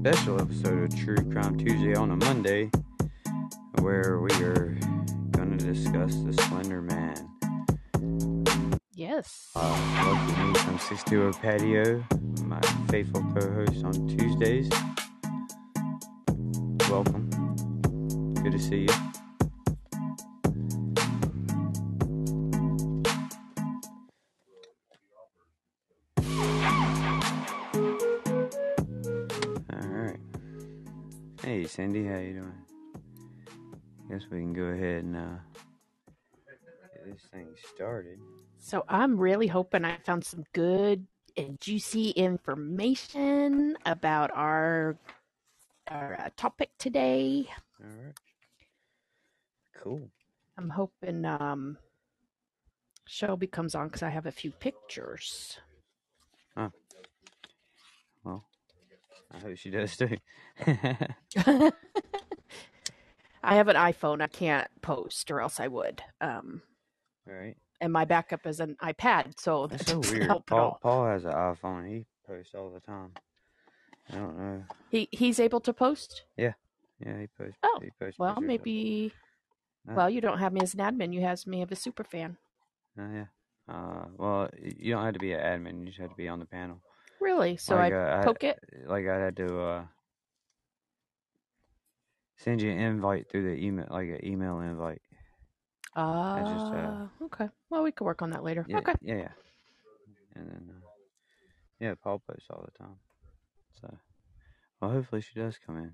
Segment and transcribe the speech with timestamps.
[0.00, 2.70] special episode of True Crime Tuesday on a Monday,
[3.80, 4.74] where we are
[5.32, 7.28] going to discuss the Slender Man.
[8.94, 9.50] Yes.
[9.54, 12.02] Uh, welcome me from 620 Patio,
[12.46, 14.70] my faithful co-host on Tuesdays.
[16.88, 17.28] Welcome.
[18.42, 18.99] Good to see you.
[31.70, 32.52] Cindy, how you doing?
[34.10, 35.38] Guess we can go ahead and uh,
[36.92, 38.18] get this thing started.
[38.58, 44.96] So I'm really hoping I found some good and juicy information about our
[45.88, 47.46] our uh, topic today.
[47.80, 48.14] All right.
[49.80, 50.10] Cool.
[50.58, 51.78] I'm hoping um,
[53.06, 55.56] Shelby comes on because I have a few pictures.
[58.24, 58.44] Well,
[59.32, 60.16] I hope she does too.
[63.42, 64.20] I have an iPhone.
[64.20, 66.02] I can't post, or else I would.
[66.20, 66.62] Um,
[67.28, 67.56] All right.
[67.80, 70.28] and my backup is an iPad, so That's that so weird.
[70.46, 70.78] Paul.
[70.82, 71.88] Paul has an iPhone.
[71.88, 73.12] He posts all the time.
[74.12, 74.64] I don't know.
[74.90, 76.24] He he's able to post.
[76.36, 76.52] Yeah,
[76.98, 77.58] yeah, he posts.
[77.62, 79.12] Oh, he posts Well, maybe.
[79.86, 81.12] Well, you don't have me as an admin.
[81.14, 82.36] You have me as a super fan.
[82.98, 83.24] Oh, yeah.
[83.68, 85.80] Uh, well, you don't have to be an admin.
[85.80, 86.80] You just have to be on the panel.
[87.20, 87.56] Really?
[87.56, 88.58] So like, I uh, poke it.
[88.86, 89.84] Like I had to uh,
[92.36, 95.02] send you an invite through the email, like an email invite.
[95.94, 97.48] Ah, just, uh, okay.
[97.68, 98.64] Well, we could work on that later.
[98.68, 98.94] Yeah, Okay.
[99.02, 99.32] Yeah, yeah.
[100.36, 100.86] And then, uh,
[101.80, 102.96] yeah, Paul posts all the time.
[103.80, 103.98] So,
[104.80, 105.92] well, hopefully she does come in.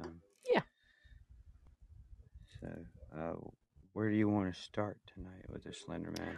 [0.00, 0.20] Um,
[0.50, 0.62] Yeah.
[2.60, 2.68] So,
[3.16, 3.34] uh,
[3.92, 6.36] where do you want to start tonight with the Slender Man?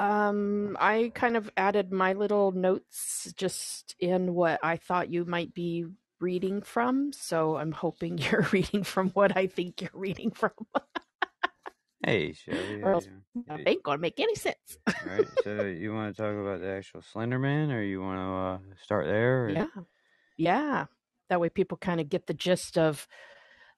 [0.00, 5.52] Um, I kind of added my little notes just in what I thought you might
[5.52, 5.84] be
[6.20, 7.12] reading from.
[7.12, 10.52] So I'm hoping you're reading from what I think you're reading from.
[12.02, 12.82] Hey, Shelby.
[12.82, 13.08] Or else-
[13.46, 14.78] That ain't gonna make any sense.
[14.86, 15.28] All right.
[15.44, 18.74] So, you want to talk about the actual Slender Man, or you want to uh,
[18.82, 19.44] start there?
[19.44, 19.50] Or...
[19.50, 19.66] Yeah.
[20.38, 20.84] Yeah.
[21.28, 23.06] That way people kind of get the gist of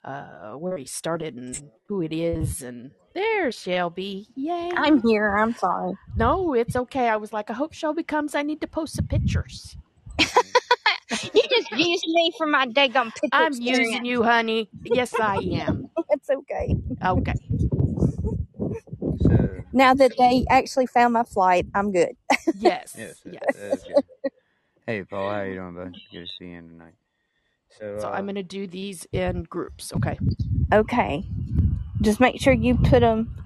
[0.05, 4.27] uh where he started and who it is and there's Shelby.
[4.37, 4.71] Yay.
[4.75, 5.37] I'm here.
[5.37, 5.93] I'm sorry.
[6.17, 7.09] no, it's okay.
[7.09, 8.35] I was like, I hope Shelby comes.
[8.35, 9.77] I need to post some pictures.
[11.35, 13.29] You just used me for my daggone picture.
[13.33, 14.71] I'm using you, honey.
[14.83, 15.91] Yes, I am.
[16.11, 16.75] It's okay.
[17.05, 17.35] Okay.
[19.21, 22.17] So, Now that they actually found my flight, I'm good.
[22.59, 22.95] Yes.
[22.99, 23.21] yes.
[23.25, 23.57] that- Yes.
[23.57, 24.05] that is good.
[24.87, 25.31] Hey, Paul.
[25.31, 25.97] How you doing, bud?
[26.11, 26.95] Good to see you tonight.
[27.79, 29.93] So, So uh, I'm gonna do these in groups.
[29.95, 30.19] Okay.
[30.73, 31.25] Okay.
[32.03, 33.37] Just make sure you put them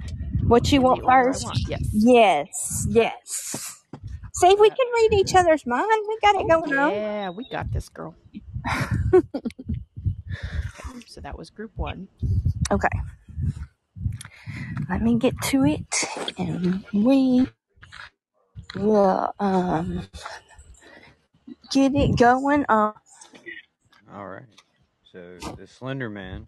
[0.49, 1.41] what you want order first.
[1.41, 1.81] want, Yes.
[1.93, 2.85] Yes.
[2.85, 3.83] Yes.
[4.35, 5.87] See, we can read each other's mind.
[6.09, 6.93] We got it Oh, going on.
[6.93, 8.15] yeah, we got this, girl.
[11.07, 12.09] so that was group one.
[12.73, 12.89] Okay.
[14.91, 16.05] Let me get to it,
[16.39, 17.49] and we
[18.77, 20.05] will um
[21.73, 22.95] get it going on.
[24.15, 24.47] All right.
[25.03, 26.47] So the Slender Man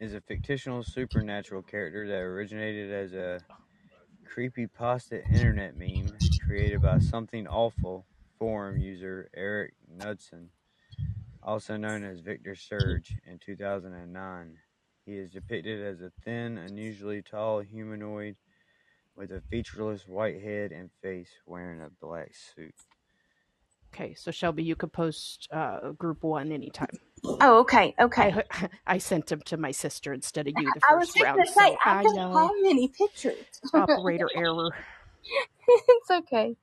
[0.00, 3.40] is a fictional supernatural character that originated as a
[4.24, 8.04] creepy pasta internet meme created by something awful
[8.38, 10.48] forum user Eric Knudsen,
[11.42, 14.58] also known as Victor Surge, in 2009.
[15.06, 18.36] He is depicted as a thin, unusually tall humanoid
[19.16, 22.74] with a featureless white head and face wearing a black suit.
[23.94, 26.98] Okay, so Shelby, you could post uh, group one anytime.
[27.40, 28.34] Oh, okay, okay.
[28.34, 28.44] I
[28.86, 31.46] I sent them to my sister instead of you the I was first round.
[31.46, 33.46] gonna say so I I don't know have many pictures.
[33.74, 34.74] operator error.
[35.68, 36.56] it's okay.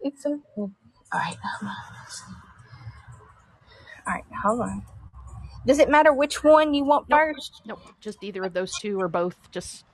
[0.00, 0.40] It's okay.
[0.58, 0.72] All
[1.14, 1.76] right, hold on.
[4.06, 4.82] All right, hold on.
[5.66, 7.24] Does it matter which one you want Nope.
[7.36, 7.62] first?
[7.64, 9.84] Nope, just either of those two or both, just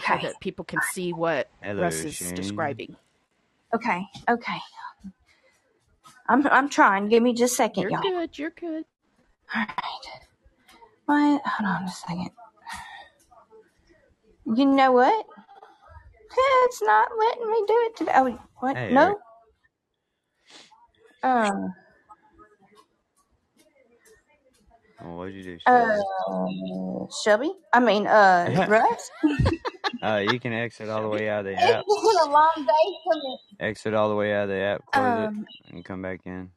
[0.00, 2.34] so Okay, that people can see what Hello, Russ is Shane.
[2.34, 2.96] describing.
[3.74, 4.58] okay, okay.
[6.28, 7.08] I'm I'm trying.
[7.08, 8.02] Give me just a 2nd You're y'all.
[8.02, 8.38] good.
[8.38, 8.84] You're good.
[9.54, 10.06] All right.
[11.06, 11.42] What?
[11.44, 12.30] Hold on a second.
[14.54, 15.26] You know what?
[16.64, 18.12] It's not letting me do it today.
[18.14, 18.76] Oh, what?
[18.76, 19.18] Hey, no.
[21.22, 21.50] Uh,
[25.04, 26.02] Well, what'd you do, Shelby?
[26.28, 27.52] uh, Shelby.
[27.72, 29.10] I mean, uh, Russ.
[30.02, 31.84] Uh, you can exit all the way out of the app.
[31.86, 33.38] It's been a long day for me.
[33.60, 36.50] Exit all the way out of the app, close it, um, and come back in.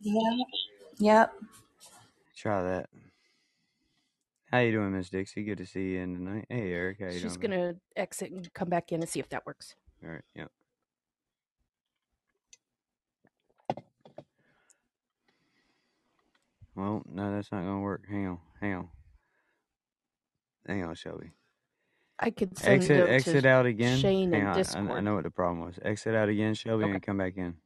[0.00, 0.44] yeah.
[0.98, 1.32] yep.
[2.36, 2.88] Try that.
[4.50, 5.42] How you doing, Miss Dixie?
[5.42, 6.46] Good to see you in tonight.
[6.48, 9.28] Hey, Eric, how you She's doing, gonna exit and come back in and see if
[9.30, 9.74] that works.
[10.04, 10.50] All right, yep.
[16.76, 18.02] Well, no, that's not gonna work.
[18.08, 18.88] Hang on, hang on,
[20.66, 21.30] hang on, Shelby.
[22.20, 23.98] I could send Exit, it exit to out again.
[23.98, 25.78] Shane Hang in on, I, I know what the problem was.
[25.82, 26.92] Exit out again, Shelby, Okay.
[26.92, 27.56] and come back in.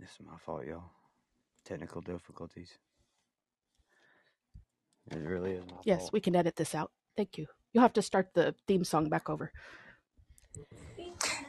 [0.00, 0.84] This is my fault, y'all.
[1.64, 2.70] Technical difficulties.
[5.10, 6.12] It really is my Yes, fault.
[6.12, 6.92] we can edit this out.
[7.16, 7.46] Thank you.
[7.72, 9.52] You'll have to start the theme song back over.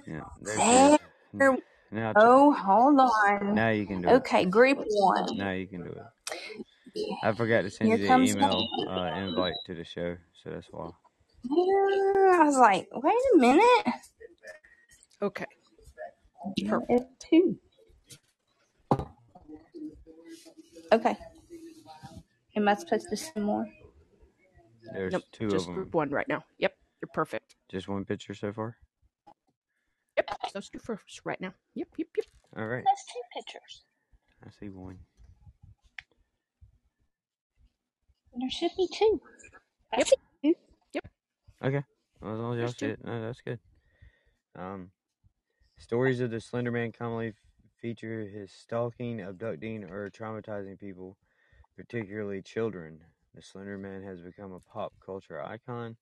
[0.08, 0.92] Yeah, there There.
[0.92, 1.00] it is.
[1.34, 1.62] N-
[1.92, 3.56] Now, Oh, hold on.
[3.56, 4.14] now you can do it.
[4.18, 5.38] Okay, group one.
[5.38, 6.15] Now you can do it.
[7.24, 10.68] I forgot to send Here you the email uh, invite to the show, so that's
[10.72, 10.90] why.
[11.52, 13.86] I was like, wait a minute.
[15.22, 15.46] Okay.
[16.58, 17.58] It's two.
[20.92, 21.18] Okay.
[22.56, 23.68] Am I supposed to send more?
[24.94, 25.24] There's Nope.
[25.32, 25.76] two just of them.
[25.76, 26.44] Just group one right now.
[26.60, 26.74] Yep.
[27.02, 27.56] You're perfect.
[27.70, 28.78] Just one picture so far.
[30.16, 30.30] Yep.
[30.54, 31.54] Those two first right now.
[31.74, 31.90] Yep.
[31.98, 32.08] Yep.
[32.16, 32.26] Yep.
[32.58, 33.84] All right, That's two pictures.
[34.46, 34.98] I see one.
[38.38, 39.22] There should be two.
[39.98, 40.08] Yep.
[40.44, 41.08] Yep.
[41.64, 41.84] Okay,
[42.22, 43.60] well, as long as y'all see it, no, that's good.
[44.58, 44.92] Um,
[45.78, 47.34] stories of the Slender Man commonly
[47.82, 51.18] feature his stalking, abducting, or traumatizing people,
[51.78, 53.00] particularly children.
[53.34, 55.96] The Slender Man has become a pop culture icon,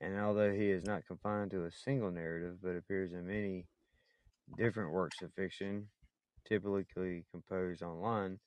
[0.00, 3.66] and although he is not confined to a single narrative, but appears in many
[4.56, 5.88] different works of fiction,
[6.44, 8.38] typically composed online,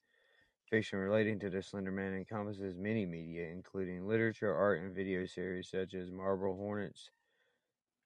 [0.74, 5.70] fiction relating to the Slender Man encompasses many media, including literature, art, and video series
[5.70, 7.12] such as Marble Hornets,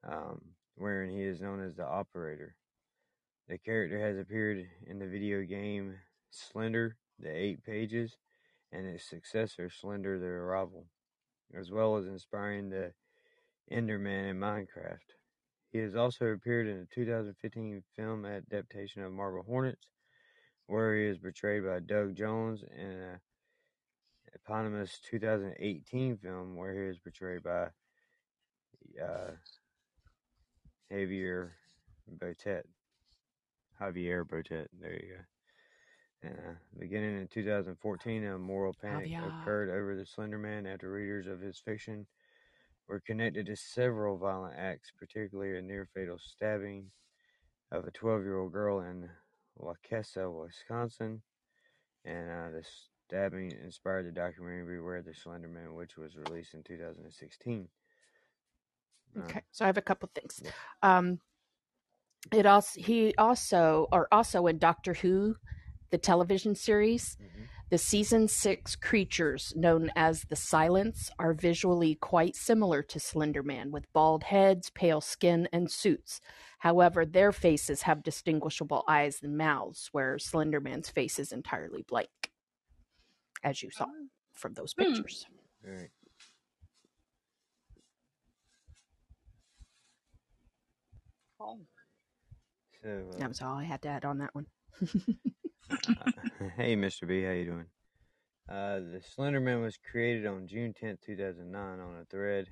[0.06, 0.42] um,
[0.76, 2.58] wherein he is known as the Operator.
[3.48, 5.96] The character has appeared in the video game
[6.30, 8.18] Slender, The Eight Pages,
[8.74, 10.88] and its successor, Slender, The Arrival,
[11.58, 12.92] as well as inspiring the
[13.72, 15.16] Enderman in Minecraft.
[15.72, 19.88] He has also appeared in the 2015 film adaptation of Marble Hornets,
[20.68, 23.20] where he is portrayed by Doug Jones, in an
[24.36, 27.68] eponymous 2018 film where he is portrayed by
[29.02, 29.32] uh,
[30.92, 31.52] Javier
[32.20, 32.64] Botet.
[33.82, 35.24] Javier Botet, there you go.
[36.26, 39.42] Uh, beginning in 2014, a moral panic Javier.
[39.42, 42.08] occurred over the Slender Man after readers of his fiction
[42.88, 46.90] were connected to several violent acts, particularly a near fatal stabbing
[47.72, 49.10] of a 12 year old girl in
[49.60, 51.22] Waukesha, Wisconsin.
[52.06, 52.64] And uh, the
[53.08, 57.68] stabbing inspired the documentary Beware the Slender Man, which was released in 2016.
[59.16, 59.42] Um, Okay.
[59.52, 60.42] So I have a couple things.
[60.44, 60.52] yeah.
[60.84, 61.20] Um,
[62.32, 65.36] it also he also or also in Doctor Who,
[65.92, 67.48] the television series, mhm.
[67.70, 73.72] The season six creatures known as the Silence are visually quite similar to Slender Man,
[73.72, 76.22] with bald heads, pale skin, and suits.
[76.60, 82.32] However, their faces have distinguishable eyes and mouths, where Slender Man's face is entirely blank,
[83.44, 83.88] as you saw
[84.34, 84.84] from those Hmm.
[84.84, 85.26] pictures.
[85.64, 85.90] Right.
[91.40, 91.60] So,
[92.90, 94.48] uh, That was all I had to add on that one.
[96.56, 97.08] Hey, Mr.
[97.08, 97.66] B, how you doing?
[98.50, 102.48] Uh, the Slender Man was created on June 10th, 2009 on a thread,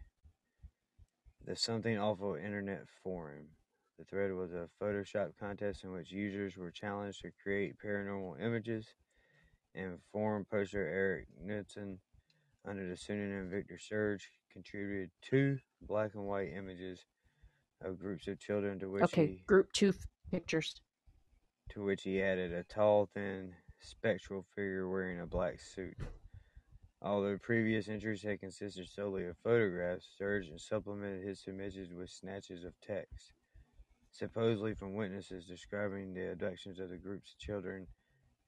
[1.45, 3.48] the Something Awful Internet Forum.
[3.98, 8.88] The thread was a Photoshop contest in which users were challenged to create paranormal images,
[9.74, 12.00] and forum poster Eric Knudsen,
[12.67, 17.05] under the pseudonym Victor Surge, contributed two black and white images
[17.81, 19.95] of groups of children to which Okay, he group two f-
[20.31, 20.81] pictures.
[21.69, 25.95] To which he added a tall, thin, spectral figure wearing a black suit.
[27.01, 32.74] Although previous entries had consisted solely of photographs, Surgeon supplemented his images with snatches of
[32.81, 33.34] text,
[34.12, 37.86] supposedly from witnesses describing the abductions of the groups children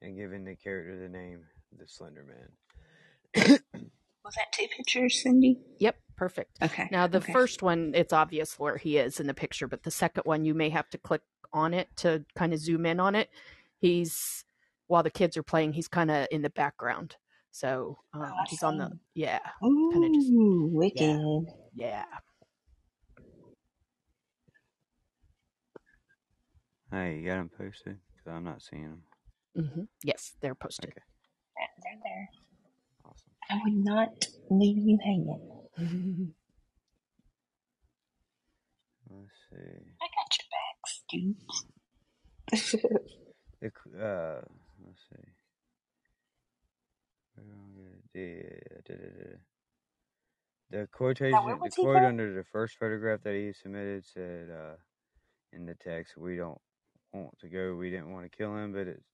[0.02, 1.42] and giving the character the name
[1.78, 3.60] the Slender Man.
[4.26, 5.60] Was that two pictures, Cindy?
[5.80, 6.58] Yep, perfect.
[6.62, 6.90] Okay.
[6.92, 7.32] Now the okay.
[7.32, 10.54] first one, it's obvious where he is in the picture, but the second one, you
[10.54, 11.22] may have to click
[11.54, 13.30] on it to kind of zoom in on it.
[13.80, 14.44] He's
[14.88, 17.16] while the kids are playing, he's kind of in the background,
[17.52, 21.46] so um, I he's on the yeah, Ooh, kinda just- wicked.
[21.76, 22.06] yeah.
[26.92, 27.98] Hey, you got them posted?
[28.16, 29.02] Because I'm not seeing
[29.54, 29.66] them.
[29.76, 30.90] hmm Yes, they're posted.
[30.92, 31.02] Okay,
[31.84, 32.30] They're there.
[33.06, 33.32] awesome.
[33.50, 35.42] I would not leave you hanging.
[39.10, 39.92] Let's see.
[40.02, 40.08] I
[43.62, 43.68] The,
[44.00, 44.42] uh,
[44.86, 45.32] let's see.
[47.36, 49.38] Where am I gonna-
[50.70, 54.76] The, the quotation, where the quote under the first photograph that he submitted said, uh,
[55.54, 56.60] in the text, we don't
[57.14, 57.76] want to go.
[57.76, 59.06] We didn't want to kill him, but its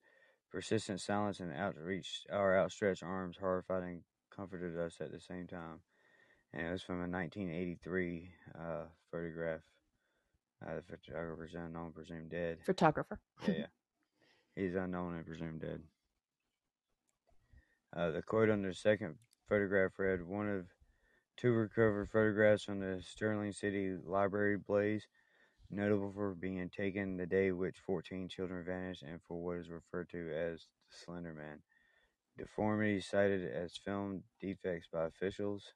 [0.52, 4.02] persistent silence and outreach, our outstretched arms horrified and
[4.36, 5.80] comforted us at the same time.
[6.54, 9.62] And it was from a 1983 uh, photograph.
[10.66, 12.60] Uh, the photographer's unknown, presumed dead.
[12.66, 13.20] Photographer.
[13.48, 13.66] Yeah, yeah.
[14.56, 15.82] He's unknown and presumed dead.
[17.96, 19.16] Uh, the quote on the second
[19.50, 20.66] photograph read One of
[21.38, 25.08] two recovered photographs from the Sterling City Library blaze,
[25.70, 30.10] notable for being taken the day which 14 children vanished and for what is referred
[30.10, 31.60] to as the Slender Man.
[32.38, 35.74] Deformities cited as film defects by officials.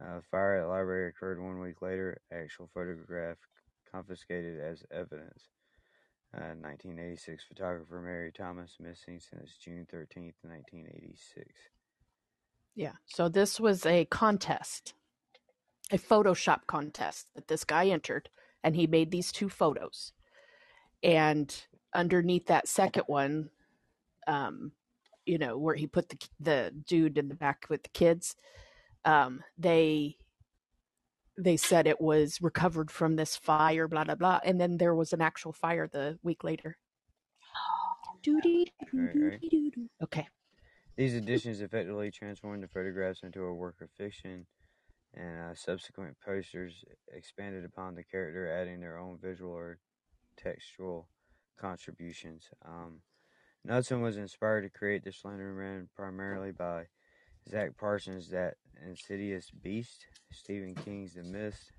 [0.00, 2.20] Uh, fire at the library occurred one week later.
[2.32, 3.38] Actual photograph
[3.96, 5.48] confiscated as evidence.
[6.34, 11.46] Uh, 1986 photographer Mary Thomas missing since June 13th, 1986.
[12.74, 12.92] Yeah.
[13.06, 14.92] So this was a contest,
[15.90, 18.28] a Photoshop contest that this guy entered,
[18.62, 20.12] and he made these two photos.
[21.02, 21.54] And
[21.94, 23.48] underneath that second one,
[24.26, 24.72] um,
[25.24, 28.36] you know, where he put the the dude in the back with the kids,
[29.06, 30.18] um, they
[31.38, 35.12] they said it was recovered from this fire, blah blah blah, and then there was
[35.12, 36.78] an actual fire the week later.
[38.92, 39.40] Right, right.
[40.02, 40.28] Okay.
[40.96, 44.46] These additions effectively transformed the photographs into a work of fiction,
[45.14, 49.78] and uh, subsequent posters expanded upon the character, adding their own visual or
[50.36, 51.08] textual
[51.60, 52.48] contributions.
[52.64, 53.00] Um,
[53.64, 56.86] Knudsen was inspired to create the Slender Man primarily by
[57.48, 61.70] Zach Parsons' That Insidious Beast, Stephen King's The Mist,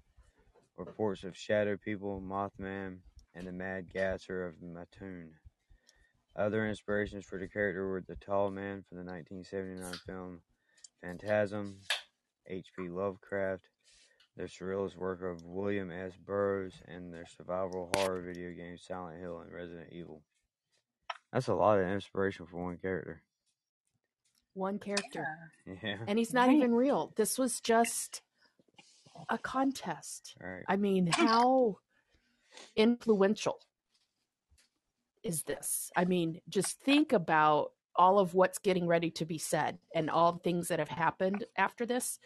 [0.78, 3.00] reports of Shadow People, Mothman,
[3.36, 5.32] and the Mad Gasser of Mattoon.
[6.38, 10.42] Other inspirations for the character were The Tall Man from the 1979 film
[11.02, 11.80] Phantasm,
[12.48, 12.88] H.P.
[12.88, 13.68] Lovecraft,
[14.38, 16.14] the surrealist work of William S.
[16.16, 20.22] Burroughs, and the survival horror video game Silent Hill and Resident Evil.
[21.34, 23.22] That's a lot of inspiration for one character.
[24.58, 25.52] One character.
[25.84, 26.58] Yeah, And he's not Right.
[26.58, 27.14] even real.
[27.16, 28.24] This was just
[29.30, 30.36] a contest.
[30.42, 30.64] right.
[30.68, 31.78] I mean, how
[32.76, 33.60] influential
[35.24, 35.92] is this?
[35.96, 40.34] I mean, just think about all of what's getting ready to be said and all
[40.34, 42.20] the things that have happened after this.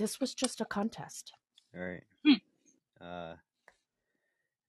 [0.00, 1.32] This was just a contest.
[1.72, 2.02] Right.
[2.24, 2.34] Hmm.
[3.00, 3.36] Uh,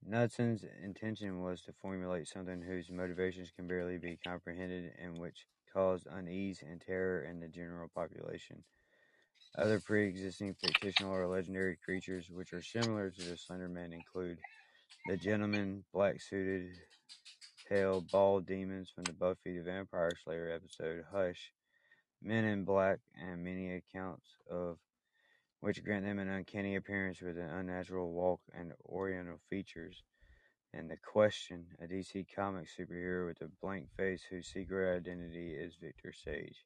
[0.08, 6.06] Knudsen's intention was to formulate something whose motivations can barely be comprehended and which caused
[6.10, 8.62] unease and terror in the general population.
[9.56, 14.38] Other pre existing fictional or legendary creatures which are similar to the Slender Man include
[15.06, 16.70] the gentleman, black suited,
[17.68, 21.52] pale, bald demons from the Buffy the Vampire Slayer episode Hush,
[22.22, 24.78] men in black, and many accounts of
[25.60, 30.02] which grant them an uncanny appearance with an unnatural walk and oriental features.
[30.76, 35.76] And the Question, a DC Comics superhero with a blank face whose secret identity is
[35.80, 36.64] Victor Sage,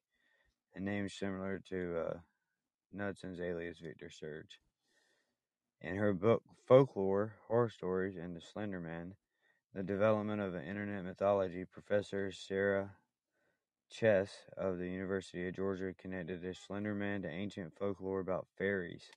[0.73, 2.17] a name similar to uh,
[2.91, 4.59] Knudsen's alias Victor Surge.
[5.81, 9.13] In her book Folklore, Horror Stories, and the Slender Man,
[9.75, 12.95] the development of an internet mythology, Professor Sarah
[13.91, 19.11] Chess of the University of Georgia connected the Slender Man to ancient folklore about fairies.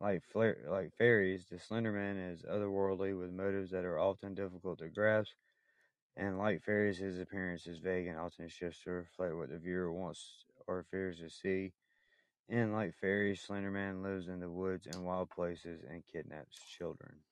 [0.00, 4.80] Like fla- like fairies, the Slender Man is otherworldly with motives that are often difficult
[4.80, 5.34] to grasp,
[6.16, 9.92] and like fairies, his appearance is vague and often shifts to reflect what the viewer
[9.92, 11.74] wants or fears to see.
[12.48, 17.24] And like fairies, Slender Man lives in the woods and wild places and kidnaps children.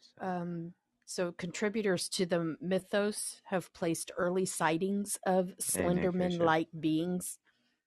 [0.00, 7.38] So, Um, so, contributors to the mythos have placed early sightings of Slenderman-like beings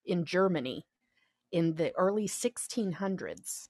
[0.05, 0.85] in Germany
[1.55, 3.69] in the early 1600s.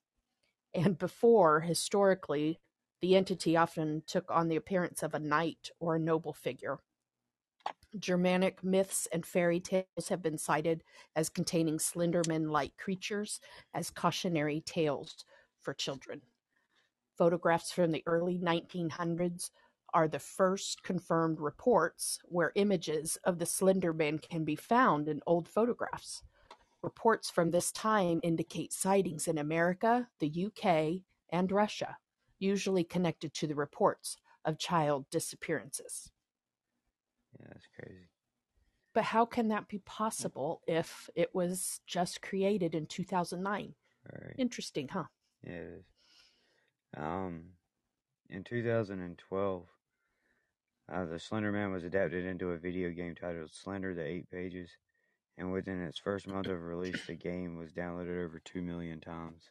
[0.74, 2.60] And before, historically,
[3.00, 6.80] the entity often took on the appearance of a knight or a noble figure.
[8.00, 10.84] Germanic myths and fairy tales have been cited
[11.16, 13.40] as containing Slenderman like creatures
[13.76, 15.24] as cautionary tales
[15.62, 16.24] for children.
[17.16, 19.52] Photographs from the early 1900s
[19.94, 25.22] are the first confirmed reports where images of the Slender Man can be found in
[25.28, 26.24] old photographs.
[26.86, 31.02] Reports from this time indicate sightings in America, the UK,
[31.32, 31.98] and Russia,
[32.38, 36.12] usually connected to the reports of child disappearances.
[37.40, 38.08] yeah, that's crazy.
[38.94, 43.74] But how can that be possible if it was just created in 2009?
[44.14, 44.36] All right.
[44.38, 45.06] Interesting, huh?
[45.44, 45.86] Yeah, it is.
[46.96, 47.46] Um,
[48.30, 49.64] in 2012,
[50.94, 54.70] uh, the Slender Man was adapted into a video game titled Slender: The Eight Pages,
[55.38, 59.50] and within its first month of release, the game was downloaded over two million times.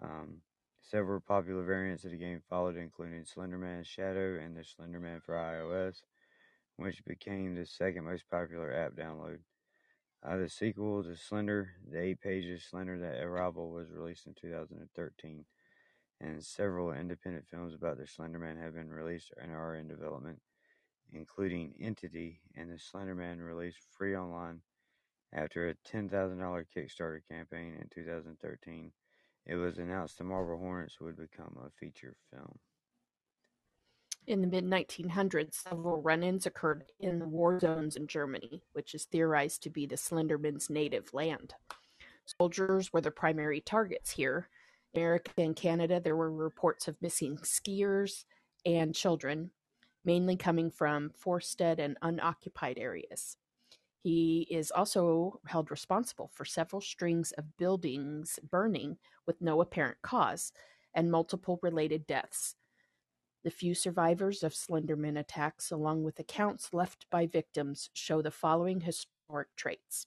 [0.00, 0.42] Um,
[0.82, 6.02] Several popular variants of the game followed, including Slenderman Shadow and the Slenderman for iOS,
[6.76, 9.38] which became the second most popular app download.
[10.22, 15.44] Uh, the sequel to Slender, the eight pages Slender That Arrival, was released in 2013,
[16.20, 20.40] and several independent films about the Slenderman have been released and are in development,
[21.12, 24.60] including Entity and the Slenderman released free online
[25.32, 26.10] after a $10,000
[26.76, 28.92] Kickstarter campaign in 2013.
[29.46, 32.58] It was announced the Marble Hornets would become a feature film.
[34.26, 38.94] In the mid 1900s, several run ins occurred in the war zones in Germany, which
[38.94, 41.54] is theorized to be the Slenderman's native land.
[42.24, 44.48] Soldiers were the primary targets here.
[44.94, 48.24] In America and Canada, there were reports of missing skiers
[48.64, 49.50] and children,
[50.04, 53.36] mainly coming from forested and unoccupied areas.
[54.02, 60.52] He is also held responsible for several strings of buildings burning with no apparent cause
[60.94, 62.56] and multiple related deaths.
[63.44, 68.80] The few survivors of Slenderman attacks, along with accounts left by victims, show the following
[68.80, 70.06] historic traits.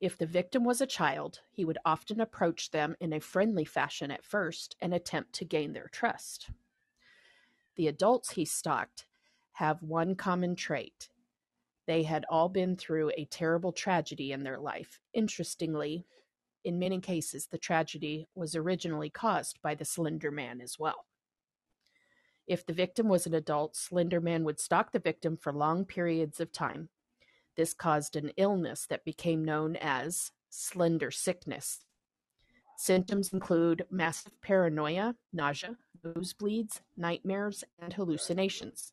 [0.00, 4.10] If the victim was a child, he would often approach them in a friendly fashion
[4.10, 6.50] at first and attempt to gain their trust.
[7.76, 9.06] The adults he stalked
[9.52, 11.08] have one common trait.
[11.86, 15.00] They had all been through a terrible tragedy in their life.
[15.14, 16.06] Interestingly,
[16.64, 21.06] in many cases, the tragedy was originally caused by the Slender Man as well.
[22.46, 26.40] If the victim was an adult, Slender Man would stalk the victim for long periods
[26.40, 26.88] of time.
[27.56, 31.84] This caused an illness that became known as slender sickness.
[32.76, 38.92] Symptoms include massive paranoia, nausea, nosebleeds, nightmares, and hallucinations.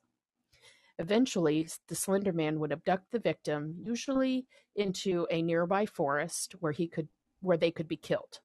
[0.97, 4.45] Eventually, the Slender Man would abduct the victim, usually
[4.75, 7.07] into a nearby forest where he could
[7.41, 8.41] where they could be killed.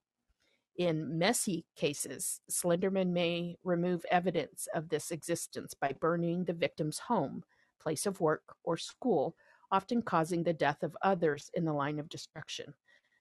[0.76, 7.44] In messy cases, Slenderman may remove evidence of this existence by burning the victim's home,
[7.80, 9.36] place of work, or school,
[9.70, 12.74] often causing the death of others in the line of destruction,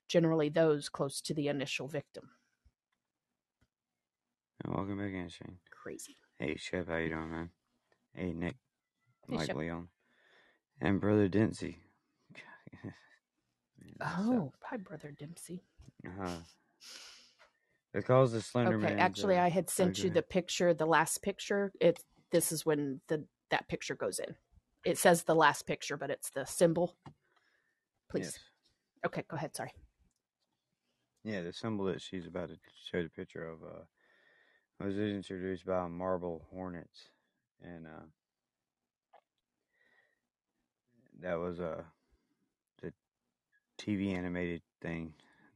[0.07, 2.29] generally those close to the initial victim.
[4.63, 5.57] And welcome back in, Shane.
[5.71, 6.15] Crazy.
[6.39, 7.49] Hey, Chef, how you doing, man?
[8.13, 8.55] Hey, Nick,
[9.27, 9.57] Hey, Mike Shep.
[9.57, 9.87] Leon,
[10.81, 11.77] and Brother Dempsey.
[14.01, 15.63] Oh, hi, Brother Dempsey.
[16.05, 16.37] uh-huh.
[17.93, 18.99] Because the Slender Okay, Man.
[18.99, 21.71] actually, I had sent you the picture, the last picture.
[21.79, 24.35] It this is when the that picture goes in.
[24.85, 26.95] It says the last picture, but it's the symbol.
[28.09, 28.25] Please.
[28.25, 28.39] Yes.
[29.05, 29.55] Okay, go ahead.
[29.55, 29.71] Sorry.
[31.23, 32.55] Yeah, the symbol that she's about to
[32.91, 33.83] show the picture of uh,
[34.79, 37.09] was introduced by Marble Hornets,
[37.61, 38.05] and uh,
[41.21, 41.83] that was uh,
[42.81, 42.93] the
[43.79, 45.13] TV animated thing.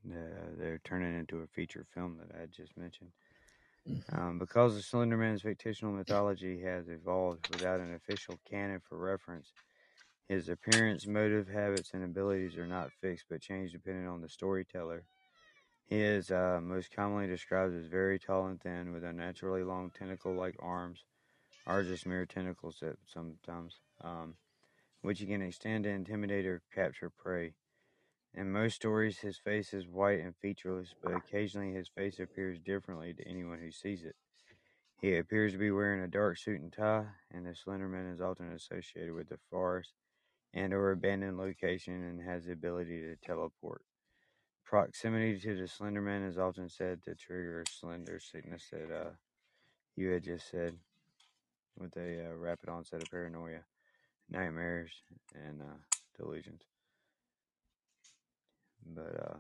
[0.10, 3.12] Uh, they're turning into a feature film that I just mentioned.
[4.12, 9.52] Um, because the Slender Man's fictional mythology has evolved without an official canon for reference,
[10.28, 15.04] his appearance, motive, habits, and abilities are not fixed but change depending on the storyteller.
[15.88, 20.58] He is uh, most commonly described as very tall and thin, with unnaturally long tentacle-like
[20.60, 21.06] arms,
[21.66, 24.36] or just mere tentacles at sometimes, um,
[25.02, 27.54] which he can extend to intimidate or capture prey.
[28.34, 33.14] In most stories, his face is white and featureless, but occasionally his face appears differently
[33.14, 34.16] to anyone who sees it.
[35.00, 38.20] He appears to be wearing a dark suit and tie, and the Slender Man is
[38.20, 39.94] often associated with the forest
[40.54, 43.84] and or abandoned location and has the ability to teleport.
[44.68, 49.12] Proximity to the Slender Man is often said to trigger slender sickness that uh,
[49.96, 50.76] you had just said,
[51.80, 53.60] with a uh, rapid onset of paranoia,
[54.30, 54.92] nightmares,
[55.34, 55.78] and uh,
[56.20, 56.64] delusions.
[58.94, 59.38] But uh,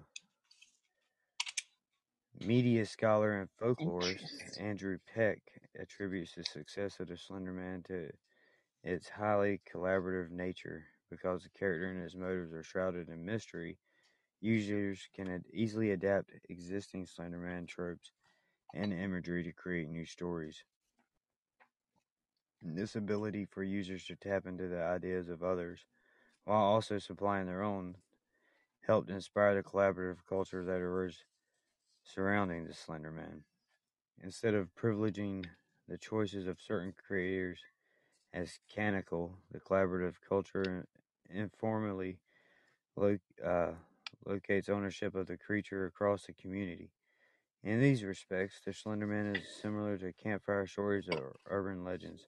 [2.39, 5.39] media scholar and folklorist Andrew Peck
[5.77, 8.11] attributes the success of the Slender Man to
[8.81, 10.85] its highly collaborative nature.
[11.09, 13.77] Because the character and his motives are shrouded in mystery,
[14.39, 18.11] users can easily adapt existing Slenderman tropes
[18.73, 20.63] and imagery to create new stories.
[22.61, 25.85] This ability for users to tap into the ideas of others
[26.45, 27.95] while also supplying their own
[28.85, 31.23] helped inspire the collaborative culture that arose
[32.03, 33.43] surrounding the Slender Man.
[34.23, 35.45] Instead of privileging
[35.87, 37.59] the choices of certain creators
[38.33, 40.85] as canonical, the collaborative culture
[41.29, 42.17] informally
[43.43, 43.71] uh,
[44.27, 46.91] locates ownership of the creature across the community.
[47.63, 52.27] In these respects, the Slenderman is similar to campfire stories or urban legends,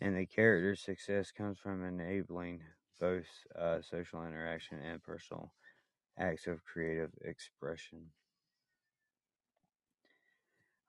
[0.00, 2.62] and the character's success comes from enabling
[3.00, 5.52] both uh, social interaction and personal
[6.18, 8.12] acts of creative expression.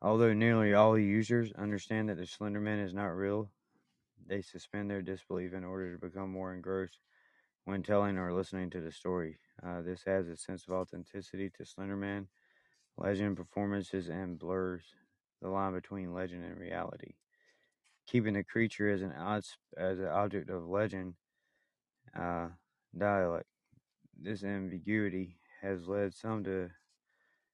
[0.02, 3.52] Although nearly all users understand that the Slenderman is not real,
[4.28, 7.00] they suspend their disbelief in order to become more engrossed
[7.66, 9.38] when telling or listening to the story.
[9.66, 12.28] Uh, this adds a sense of authenticity to Slenderman,
[12.98, 14.84] legend performances and blurs
[15.42, 17.14] the line between legend and reality.
[18.08, 19.14] Keeping the creature as an
[19.78, 21.14] as an object of legend
[22.18, 22.48] uh,
[22.98, 23.46] dialect.
[24.20, 26.70] This ambiguity has led some to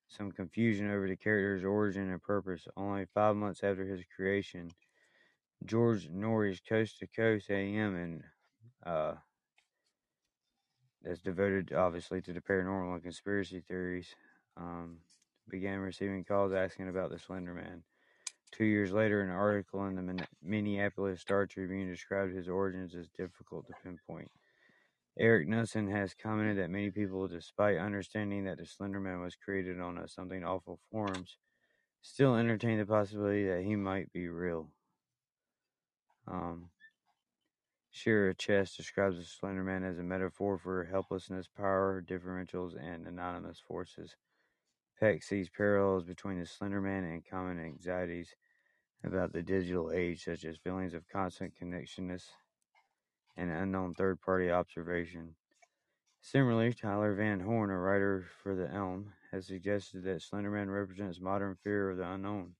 [0.08, 2.68] some confusion over the character's origin and purpose.
[2.78, 4.70] Only five months after his creation,
[5.66, 8.24] George Noory's Coast to Coast AM and
[8.86, 9.16] uh,
[11.06, 14.08] that's devoted obviously to the paranormal and conspiracy theories,
[14.58, 14.98] um,
[15.50, 17.84] began receiving calls asking about the Slender Man.
[18.52, 23.68] Two years later, an article in the Minneapolis Star Tribune described his origins as difficult
[23.68, 24.32] to pinpoint.
[25.20, 29.80] Eric Knudsen has commented that many people, despite understanding that the Slender Man was created
[29.80, 31.38] on a something awful forms,
[32.02, 34.70] still entertain the possibility that he might be real.
[36.28, 36.70] Um,
[37.98, 43.62] Shira Chess describes the Slender Man as a metaphor for helplessness, power differentials, and anonymous
[43.66, 44.18] forces.
[45.00, 48.36] Peck sees parallels between the Slender Man and common anxieties
[49.06, 52.28] about the digital age, such as feelings of constant connectedness
[53.38, 55.36] and unknown third party observation.
[56.20, 61.56] Similarly, Tyler Van Horn, a writer for The Elm, has suggested that Slenderman represents modern
[61.64, 62.56] fear of the unknown.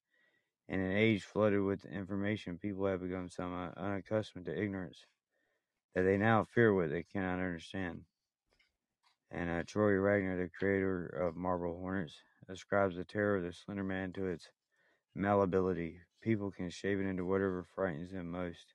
[0.70, 5.06] In an age flooded with information, people have become somewhat uh, unaccustomed to ignorance,
[5.96, 8.02] that they now fear what they cannot understand.
[9.32, 12.16] And uh, Troy Wagner, the creator of Marble Hornets,
[12.48, 14.50] ascribes the terror of the Slender Man to its
[15.16, 16.00] malleability.
[16.22, 18.74] People can shape it into whatever frightens them most.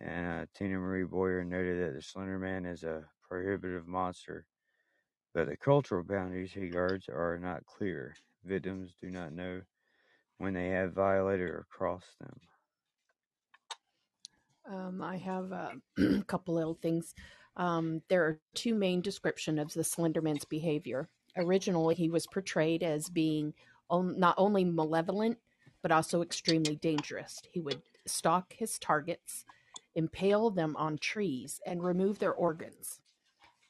[0.00, 4.46] And uh, Tina Marie Boyer noted that the Slender Man is a prohibitive monster,
[5.34, 8.14] but the cultural boundaries he guards are not clear.
[8.44, 9.60] Victims do not know
[10.38, 12.40] when they have violated or crossed them.
[14.72, 15.72] Um, I have a
[16.26, 17.14] couple little things.
[17.56, 21.08] Um, there are two main descriptions of the Slenderman's behavior.
[21.36, 23.52] Originally, he was portrayed as being
[23.88, 25.38] on, not only malevolent,
[25.82, 27.40] but also extremely dangerous.
[27.50, 29.44] He would stalk his targets
[29.94, 33.00] impale them on trees, and remove their organs.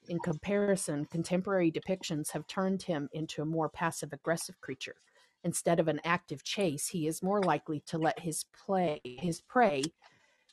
[0.09, 4.97] In comparison, contemporary depictions have turned him into a more passive aggressive creature.
[5.45, 9.83] Instead of an active chase, he is more likely to let his play his prey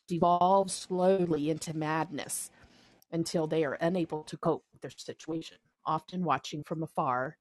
[0.08, 2.52] devolve slowly into madness
[3.12, 7.38] until they are unable to cope with their situation, often watching from afar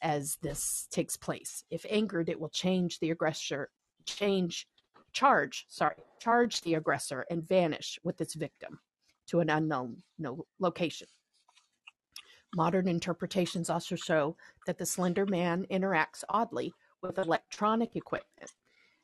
[0.00, 1.64] as this takes place.
[1.70, 3.70] If angered, it will change the aggressor
[4.06, 4.66] change
[5.12, 8.80] charge, sorry, charge the aggressor and vanish with its victim
[9.28, 11.06] to an unknown no location.
[12.54, 14.36] Modern interpretations also show
[14.66, 18.52] that the Slender Man interacts oddly with electronic equipment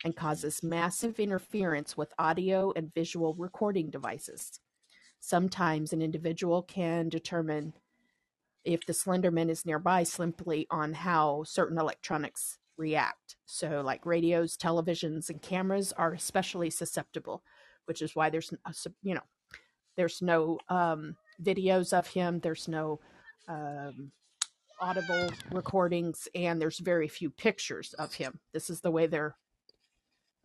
[0.04, 4.60] and causes massive interference with audio and visual recording devices.
[5.20, 7.74] Sometimes an individual can determine
[8.64, 13.36] if the Slenderman is nearby simply on how certain electronics react.
[13.44, 17.42] So, like radios, televisions, and cameras are especially susceptible,
[17.84, 18.52] which is why there's
[19.02, 19.22] you know
[19.96, 22.40] there's no um, videos of him.
[22.40, 23.00] There's no
[23.48, 24.12] um,
[24.80, 28.40] audible recordings, and there's very few pictures of him.
[28.52, 29.36] This is the way they're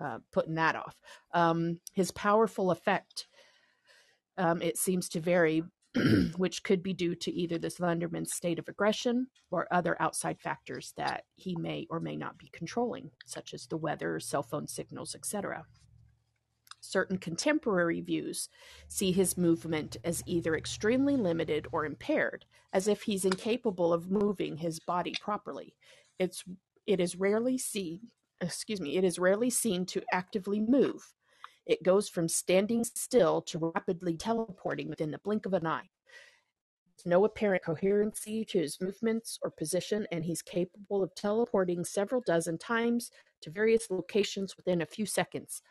[0.04, 0.96] uh, putting that off.
[1.34, 3.28] Um, his powerful effect,
[4.38, 5.64] um, it seems to vary
[6.38, 10.94] which could be due to either the Slenderman's state of aggression or other outside factors
[10.98, 15.16] that he may or may not be controlling, such as the weather, cell phone signals,
[15.16, 15.64] etc.
[16.82, 18.50] Certain contemporary views
[18.88, 24.58] see his movement as either extremely limited or impaired, as if he's incapable of moving
[24.58, 25.76] his body properly.
[26.20, 26.44] It's
[26.86, 31.14] it is rarely seen excuse me, it is rarely seen to actively move,
[31.66, 35.90] it goes from standing still to rapidly teleporting within the blink of an eye.
[36.96, 42.22] There's no apparent coherency to his movements or position, and he's capable of teleporting several
[42.22, 45.62] dozen times to various locations within a few seconds.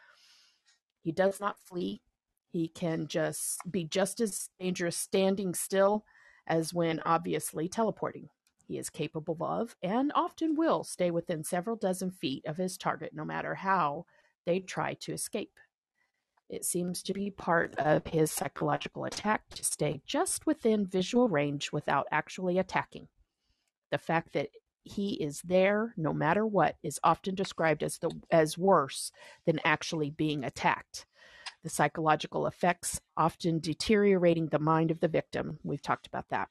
[1.01, 2.03] He does not flee.
[2.51, 6.05] He can just be just as dangerous standing still
[6.47, 8.29] as when obviously teleporting.
[8.67, 13.13] He is capable of, and often will, stay within several dozen feet of his target
[13.15, 14.07] no matter how
[14.47, 15.53] they try to escape.
[16.49, 21.73] It seems to be part of his psychological attack to stay just within visual range
[21.73, 23.09] without actually attacking.
[23.91, 24.49] The fact that
[24.83, 29.11] he is there no matter what is often described as the as worse
[29.47, 31.07] than actually being attacked.
[31.63, 35.59] The psychological effects often deteriorating the mind of the victim.
[35.63, 36.49] We've talked about that.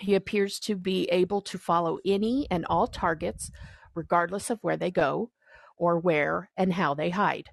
[0.00, 3.50] He appears to be able to follow any and all targets
[3.94, 5.30] regardless of where they go
[5.76, 7.50] or where and how they hide.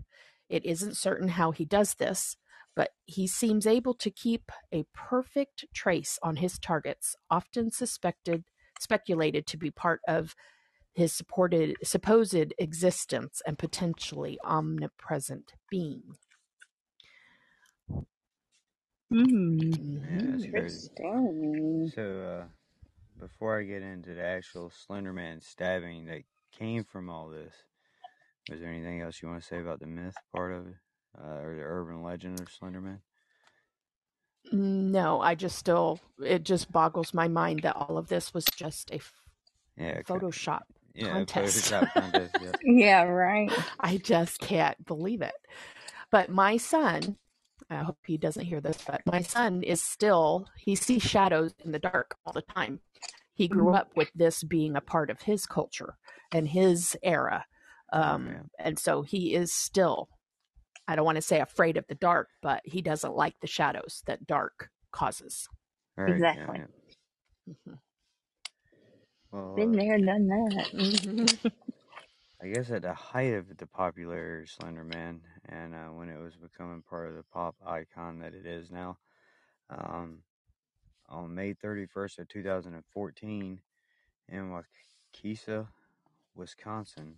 [0.49, 2.37] It isn't certain how he does this,
[2.75, 8.43] but he seems able to keep a perfect trace on his targets, often suspected
[8.79, 10.35] speculated to be part of
[10.93, 16.03] his supported supposed existence and potentially omnipresent being.
[19.09, 19.97] Hmm.
[20.09, 20.89] Yeah, that's crazy.
[20.97, 21.91] Interesting.
[21.95, 22.45] So, uh,
[23.19, 27.53] before I get into the actual Slenderman stabbing that came from all this,
[28.49, 30.75] is there anything else you want to say about the myth part of it,
[31.19, 32.99] uh, or the urban legend of Slenderman?
[34.51, 38.91] No, I just still it just boggles my mind that all of this was just
[38.91, 39.13] a f-
[39.77, 40.61] Yeah, co- Photoshop
[40.95, 41.65] yeah, contest.
[41.65, 42.33] Photoshop contest.
[42.41, 42.53] Yeah.
[42.63, 43.51] Yeah, right.
[43.79, 45.33] I just can't believe it.
[46.11, 47.17] But my son,
[47.69, 51.71] I hope he doesn't hear this, but my son is still, he sees shadows in
[51.71, 52.79] the dark all the time.
[53.33, 55.95] He grew up with this being a part of his culture
[56.31, 57.45] and his era.
[57.93, 58.41] Um, yeah.
[58.57, 60.09] And so he is still,
[60.87, 64.01] I don't want to say afraid of the dark, but he doesn't like the shadows
[64.07, 65.47] that dark causes.
[65.97, 66.59] Right, yeah, Exactly.
[66.59, 67.53] yeah.
[67.53, 67.77] Mhm.
[69.31, 71.51] Well, Been uh, there, done that.
[72.47, 76.17] I guess at the height of the popularity of Slender Man, and uh, when it
[76.17, 78.97] was becoming part of the pop icon that it is now,
[79.69, 80.19] um,
[81.09, 83.59] on May 31st of 2014,
[84.29, 85.67] in Waukesha,
[86.35, 87.15] Wisconsin,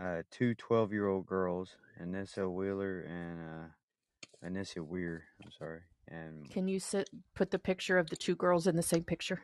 [0.00, 6.80] uh, two 12-year-old girls, Anissa Wheeler and uh, Anissa Weir, I'm sorry, and Can you
[6.80, 9.40] sit, put the picture of the two girls in the same picture?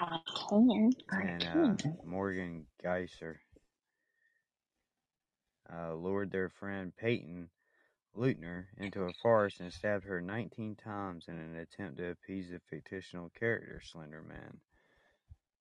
[0.00, 0.90] I can.
[1.12, 1.98] I and uh, can.
[2.04, 3.40] Morgan Geiser
[5.72, 7.50] uh, lured their friend Payton
[8.16, 12.60] Leutner into a forest and stabbed her 19 times in an attempt to appease the
[12.88, 14.58] fictional character Slender Man.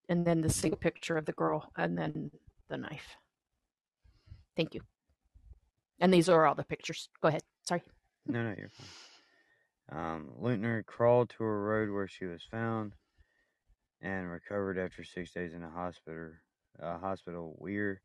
[0.09, 2.31] And then the same picture of the girl and then
[2.69, 3.17] the knife.
[4.55, 4.81] Thank you.
[5.99, 7.09] And these are all the pictures.
[7.21, 7.43] Go ahead.
[7.63, 7.83] Sorry.
[8.25, 8.87] No, no, you're fine.
[9.89, 12.93] Um, Leutner crawled to a road where she was found
[14.01, 16.31] and recovered after six days in a hospital.
[16.81, 17.55] Uh, hospital.
[17.59, 18.01] Weir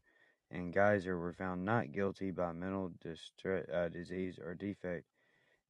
[0.52, 5.06] and Geiser were found not guilty by mental distre- uh, disease or defect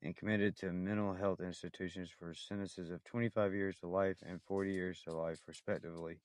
[0.03, 4.73] and committed to mental health institutions for sentences of 25 years to life and 40
[4.73, 6.19] years to life, respectively.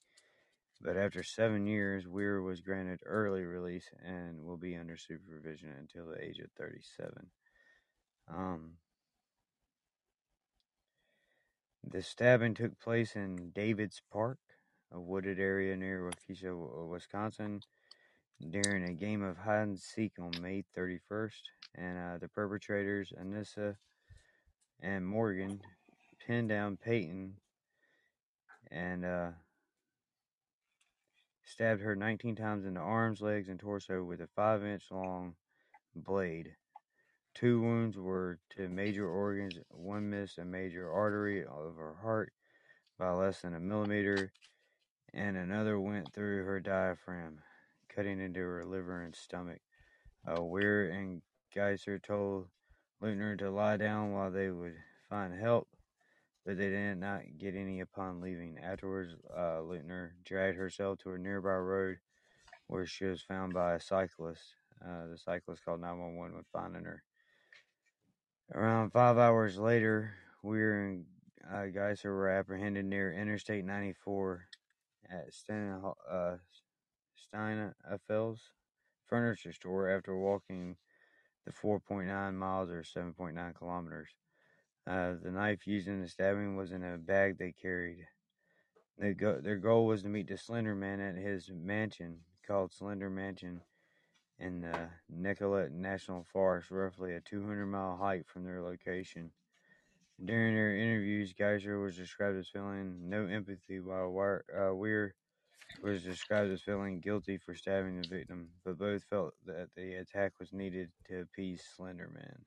[0.82, 6.08] But after seven years, Weir was granted early release and will be under supervision until
[6.08, 7.28] the age of 37.
[8.28, 8.74] Um,
[11.84, 14.40] the stabbing took place in Davids Park,
[14.92, 17.62] a wooded area near Waukesha, Wisconsin,
[18.50, 21.42] during a game of hide and seek on May 31st.
[21.76, 23.76] And uh, the perpetrators, Anissa
[24.82, 25.62] and Morgan,
[26.26, 27.34] pinned down Payton
[28.72, 29.30] and uh,
[31.46, 35.36] stabbed her 19 times in the arms, legs, and torso with a 5 inch long
[35.96, 36.56] blade.
[37.34, 42.34] Two wounds were to major organs, one missed a major artery of her heart
[42.98, 44.32] by less than a millimeter,
[45.14, 47.40] and another went through her diaphragm,
[47.98, 49.60] cutting into her liver and stomach.
[50.28, 51.22] Uh, Weir and
[51.54, 52.46] Geiser told
[53.02, 54.76] Leutner to lie down while they would
[55.10, 55.68] find help,
[56.46, 58.60] but they did not get any upon leaving.
[58.64, 61.98] Afterwards, uh, Leutner dragged herself to a nearby road
[62.68, 64.44] where she was found by a cyclist.
[64.86, 67.02] Uh, the cyclist called 911 when finding her.
[68.54, 71.06] Around five hours later, Weir and
[71.52, 74.46] uh, Geiser were apprehended near Interstate 94
[75.10, 76.36] at Stein, uh,
[77.18, 78.40] Steinhafels
[79.08, 80.76] furniture store after walking
[81.46, 84.10] the 4.9 miles or 7.9 kilometers.
[84.86, 88.06] Uh, the knife used in the stabbing was in a bag they carried.
[88.98, 93.10] They go, their goal was to meet the Slender Man at his mansion called Slender
[93.10, 93.62] Mansion
[94.40, 99.32] in the Nicolet National Forest, roughly a 200 mile hike from their location.
[100.24, 104.74] During their interviews, Geiser was described as feeling no empathy, while Weir, uh,
[105.84, 110.34] was described as feeling guilty for stabbing the victim, but both felt that the attack
[110.40, 112.40] was needed to appease Slenderman.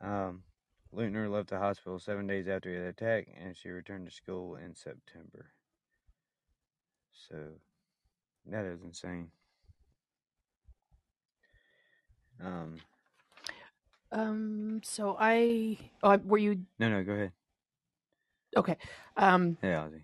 [0.00, 0.42] Um,
[0.94, 4.74] Leutner left the hospital seven days after the attack, and she returned to school in
[4.74, 5.52] September.
[7.12, 7.36] So,
[8.46, 9.28] that is insane.
[12.42, 12.76] Um,
[14.10, 17.32] Um, so I, oh, were you, no, no, go ahead.
[18.56, 18.76] okay.
[19.16, 20.02] Um, Hey, Ozzy.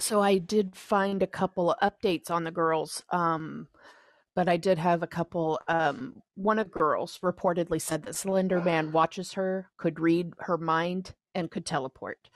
[0.00, 3.02] So I did find a couple of updates on the girls.
[3.10, 3.68] Um,
[4.38, 5.60] but I did have a couple.
[5.66, 10.56] Um, one of the girls reportedly said that Slender Man watches her, could read her
[10.56, 12.30] mind, and could teleport.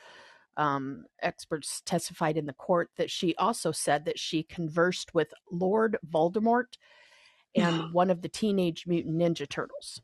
[0.56, 5.96] Um, experts testified in the court that she also said that she conversed with Lord
[6.12, 6.76] Voldemort
[7.54, 10.00] and one of the Teenage Mutant Ninja Turtles.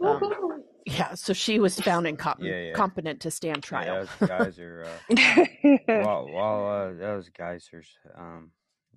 [0.00, 2.72] Um, yeah, so she was found incompetent Yeah, yeah.
[2.72, 4.06] competent to stand trial.
[4.20, 4.86] Yeah, that Geiser.
[4.86, 7.98] Uh, while while uh, that was Geiser's.
[8.16, 8.52] Um,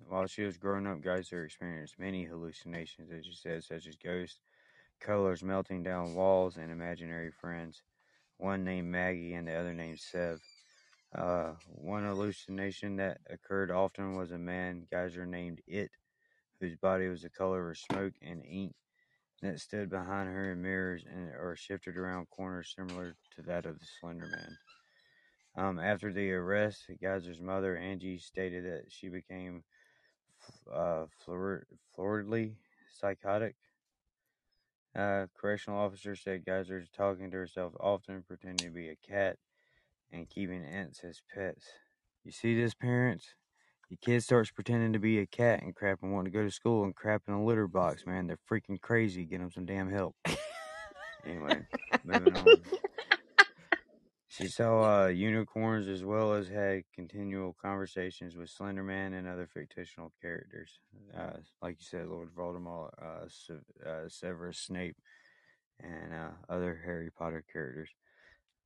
[0.08, 4.40] while she was growing up, Geiser experienced many hallucinations, as you said, such as ghosts,
[5.00, 7.82] colors melting down walls, and imaginary friends.
[8.36, 10.40] One named Maggie and the other named Sev.
[11.14, 15.90] Uh, one hallucination that occurred often was a man Geiser named It,
[16.60, 18.74] whose body was the color of smoke and ink
[19.44, 23.78] that stood behind her in mirrors and or shifted around corners similar to that of
[23.78, 24.56] the Slender Man.
[25.56, 29.62] Um, after the arrest, Geiser's mother, Angie, stated that she became
[30.72, 31.04] uh,
[31.96, 32.54] floridly
[32.98, 33.54] psychotic.
[34.96, 39.36] Uh, correctional officer said Geiser is talking to herself often, pretending to be a cat,
[40.12, 41.66] and keeping ants as pets.
[42.24, 43.34] You see this, parents?
[43.90, 46.50] Your kid starts pretending to be a cat and crap and wanting to go to
[46.50, 48.26] school and crap in a litter box, man.
[48.26, 49.24] They're freaking crazy.
[49.24, 50.16] Get them some damn help.
[51.26, 51.60] anyway,
[52.04, 52.46] moving on.
[54.36, 60.12] She saw uh, unicorns as well as had continual conversations with Slenderman and other fictional
[60.20, 60.80] characters.
[61.16, 64.96] Uh, like you said, Lord Voldemort, uh, Se- uh, Severus Snape,
[65.78, 67.90] and uh, other Harry Potter characters.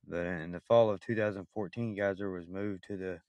[0.07, 3.19] But in the fall of 2014, Geiser was moved to the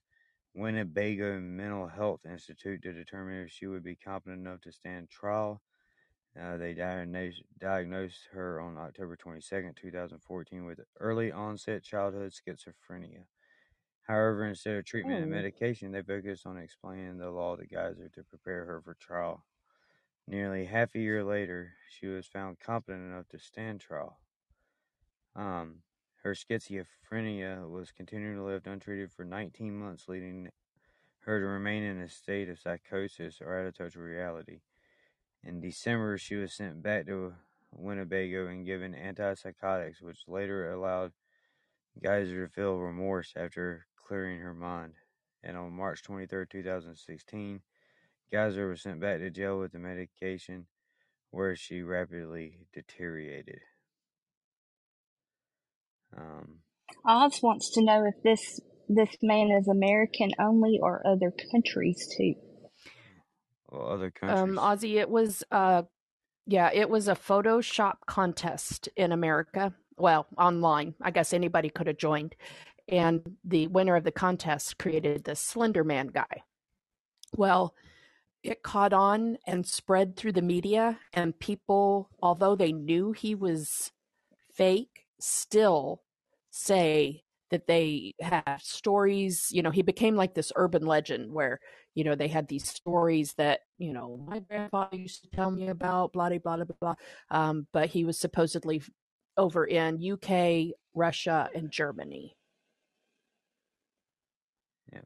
[0.53, 5.61] Winnebago Mental Health Institute to determine if she would be competent enough to stand trial.
[6.39, 13.25] Uh, they diagnosed, diagnosed her on October 22nd, 2014, with early onset childhood schizophrenia.
[14.03, 15.31] However, instead of treatment and Oh.
[15.31, 19.45] medication, they focused on explaining the law to Geiser to prepare her for trial.
[20.27, 24.21] Nearly half a year later, she was found competent enough to stand trial.
[25.35, 25.83] Um,
[26.23, 30.49] her schizophrenia was continuing to live untreated for 19 months, leading
[31.21, 34.61] her to remain in a state of psychosis or out of touch with reality.
[35.43, 37.33] In December, she was sent back to
[37.71, 41.13] Winnebago and given antipsychotics, which later allowed
[42.01, 44.93] Geiser to feel remorse after clearing her mind.
[45.43, 47.61] And on March 23, 2016,
[48.31, 50.67] Geiser was sent back to jail with the medication,
[51.31, 53.61] where she rapidly deteriorated.
[56.17, 56.59] Um,
[57.05, 62.33] Oz wants to know if this this man is American only or other countries too.
[63.69, 64.39] well, other countries.
[64.39, 65.83] Um, Ozzy, it was uh
[66.47, 69.73] yeah, it was a Photoshop contest in America.
[69.97, 70.95] Well, online.
[71.01, 72.35] I guess anybody could have joined.
[72.87, 76.43] And the winner of the contest created the Slender Man guy.
[77.35, 77.75] Well,
[78.43, 83.91] it caught on and spread through the media, and people, although they knew he was
[84.51, 86.03] fake, still
[86.51, 89.49] say that they have stories.
[89.51, 91.59] You know, he became like this urban legend where,
[91.95, 95.67] you know, they had these stories that, you know, my grandfather used to tell me
[95.67, 96.95] about, blah, blah, blah, blah, blah.
[97.29, 98.81] Um, but he was supposedly
[99.37, 102.37] over in UK, Russia, and Germany.
[104.93, 105.01] Yeah,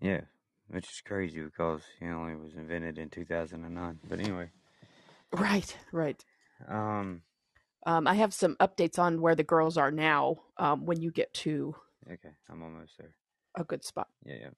[0.00, 0.22] Yeah.
[0.68, 4.00] which is crazy because he only was invented in 2009.
[4.08, 4.50] But anyway,
[5.32, 6.22] Right, right.
[6.66, 7.22] Um,
[7.86, 11.32] Um, I have some updates on where the girls are now um, when you get
[11.34, 11.74] to
[12.10, 13.14] okay, I'm almost there.
[13.56, 14.08] a good spot.
[14.24, 14.50] Yeah, yeah.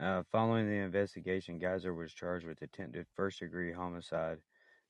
[0.00, 4.38] Uh, following the investigation, Geiser was charged with attempted first degree homicide,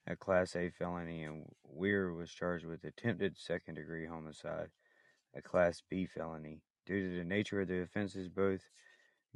[0.07, 1.47] a Class A felony, and
[1.79, 4.69] Weier was charged with attempted second degree homicide,
[5.35, 6.61] a Class B felony.
[6.85, 8.61] Due to the nature of the offenses, both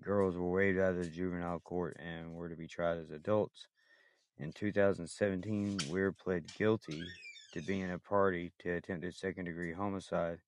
[0.02, 3.68] girls were waived out of the juvenile court and were to be tried as adults.
[4.42, 7.00] In 2017, Weier pled guilty
[7.52, 10.40] to being a party to attempted second degree homicide,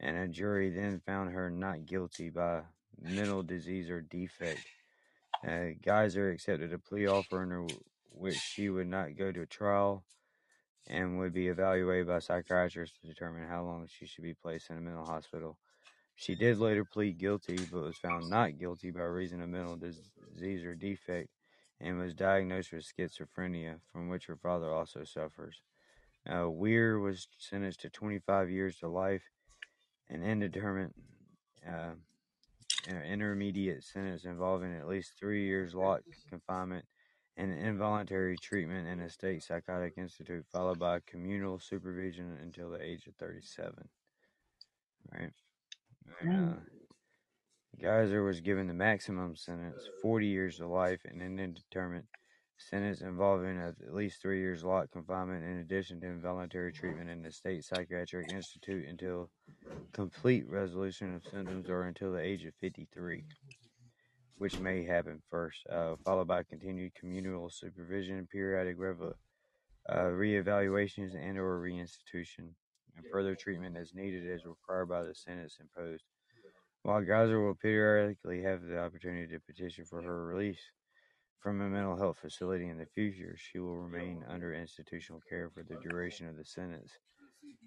[0.00, 2.62] and a jury then found her not guilty by
[3.00, 4.66] mental disease or defect.
[5.46, 7.64] Uh, Geiser accepted a plea offer under
[8.10, 10.02] which she would not go to trial
[10.88, 14.78] and would be evaluated by psychiatrists to determine how long she should be placed in
[14.78, 15.56] a mental hospital.
[16.16, 20.10] She did later plead guilty, but was found not guilty by reason of mental dis-
[20.34, 21.28] disease or defect
[21.84, 25.60] and was diagnosed with schizophrenia, from which her father also suffers.
[26.26, 29.22] Uh, Weier was sentenced to 25 years to life,
[30.08, 30.94] an indeterminate
[31.66, 31.92] uh,
[32.86, 36.84] an intermediate sentence involving at least three years lock confinement
[37.36, 43.06] and involuntary treatment in a state psychotic institute, followed by communal supervision until the age
[43.06, 43.72] of 37.
[45.12, 45.32] Right.
[46.20, 46.56] And, uh,
[47.80, 52.06] Geiser was given the maximum sentence, 40 years to life, and an indeterminate
[52.56, 57.32] sentence involving at least three years lock confinement in addition to involuntary treatment in the
[57.32, 59.30] state psychiatric institute until
[59.92, 63.24] complete resolution of symptoms or until the age of 53
[64.38, 69.14] which may happen first uh, followed by continued communal supervision periodic rev-
[69.88, 72.50] uh, reevaluations and or reinstitution.
[72.96, 76.04] And further treatment as needed as required by the sentence imposed
[76.84, 80.60] while Geiser will periodically have the opportunity to petition for her release
[81.40, 85.62] from a mental health facility in the future, she will remain under institutional care for
[85.62, 86.92] the duration of the sentence.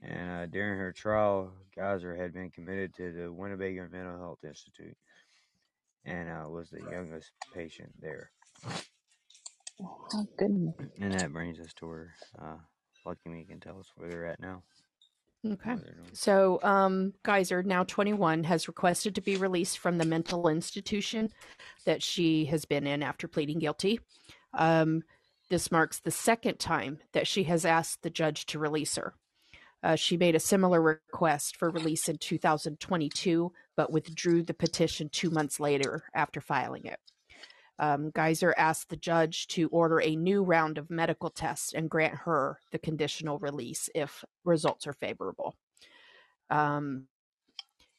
[0.04, 4.96] And uh, during her trial, Geiser had been committed to the Winnebago Mental Health Institute
[6.06, 8.30] and uh, was the youngest patient there.
[9.82, 10.76] Oh, goodness.
[11.02, 12.58] And that brings us to where uh,
[13.04, 14.62] Lucky Me can tell us where they're at now.
[15.46, 15.72] Okay.
[15.72, 16.10] what they're doing.
[16.14, 21.30] So, um, Geiser, now 21, has requested to be released from the mental institution
[21.86, 24.00] that she has been in after pleading guilty.
[24.54, 25.04] Um,
[25.50, 29.14] this marks the second time that she has asked the judge to release her.
[29.84, 35.30] Uh, she made a similar request for release in 2022, but withdrew the petition two
[35.30, 37.00] months later after filing it.
[37.80, 42.16] Um, Geiser asked the judge to order a new round of medical tests and grant
[42.16, 45.56] her the conditional release if results are favorable.
[46.50, 47.08] Um,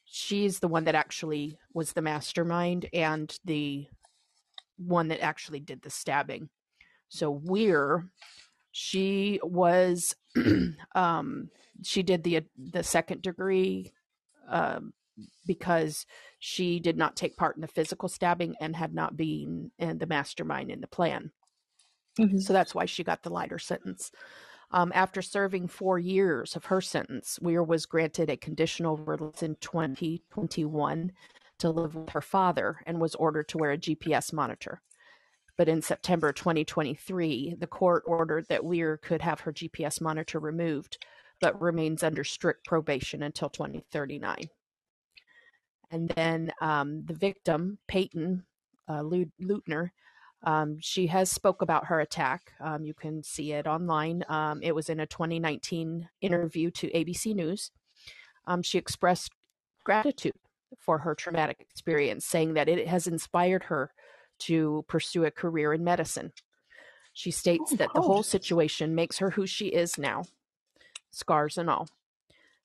[0.05, 3.87] she's the one that actually was the mastermind and the
[4.77, 6.49] one that actually did the stabbing.
[7.09, 8.09] So Weier,
[8.73, 10.17] she was,
[10.95, 11.51] um,
[11.83, 13.93] she did the the second degree
[14.49, 14.93] um,
[15.47, 16.07] because
[16.39, 20.07] she did not take part in the physical stabbing and had not been in the
[20.07, 21.33] mastermind in the plan.
[22.19, 22.41] Mhm.
[22.41, 24.11] So that's why she got the lighter sentence.
[24.71, 29.57] Um, after serving four years of her sentence, Weier was granted a conditional release in
[29.57, 31.13] 2021
[31.59, 34.83] to live with her father and was ordered to wear a GPS monitor.
[35.57, 41.05] But in September 2023, the court ordered that Weier could have her GPS monitor removed,
[41.41, 44.51] but remains under strict probation until 2039.
[45.91, 48.45] And then um, the victim, Payton
[48.89, 49.91] uh, Leutner,
[50.45, 52.53] um, she has spoke about her attack.
[52.61, 54.25] Um, you can see it online.
[54.29, 57.71] Um, it was in a 2019 interview to ABC News.
[58.47, 59.33] Um, she expressed
[59.85, 60.35] gratitude
[60.79, 63.91] for her traumatic experience, saying that it has inspired her
[64.41, 66.33] to pursue a career in medicine.
[67.13, 70.25] She states Oh, that the whole situation makes her who she is now,
[71.11, 71.89] scars and all.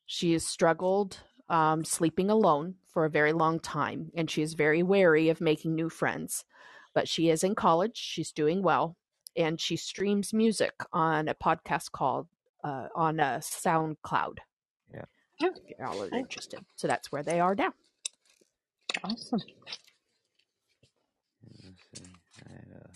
[0.06, 1.22] She has struggled
[1.54, 5.76] um, sleeping alone for a very long time, and she is very wary of making
[5.76, 6.46] new friends.
[6.96, 8.98] But she is in college, she's doing well,
[9.38, 12.28] and she streams music on a podcast called
[12.64, 14.40] uh, on a SoundCloud.
[14.92, 15.06] Yeah.
[15.40, 16.66] If y'all are interested.
[16.76, 17.74] So that's where they are now.
[19.04, 19.42] Awesome.
[21.64, 22.04] Let's see.
[22.48, 22.88] I had, uh,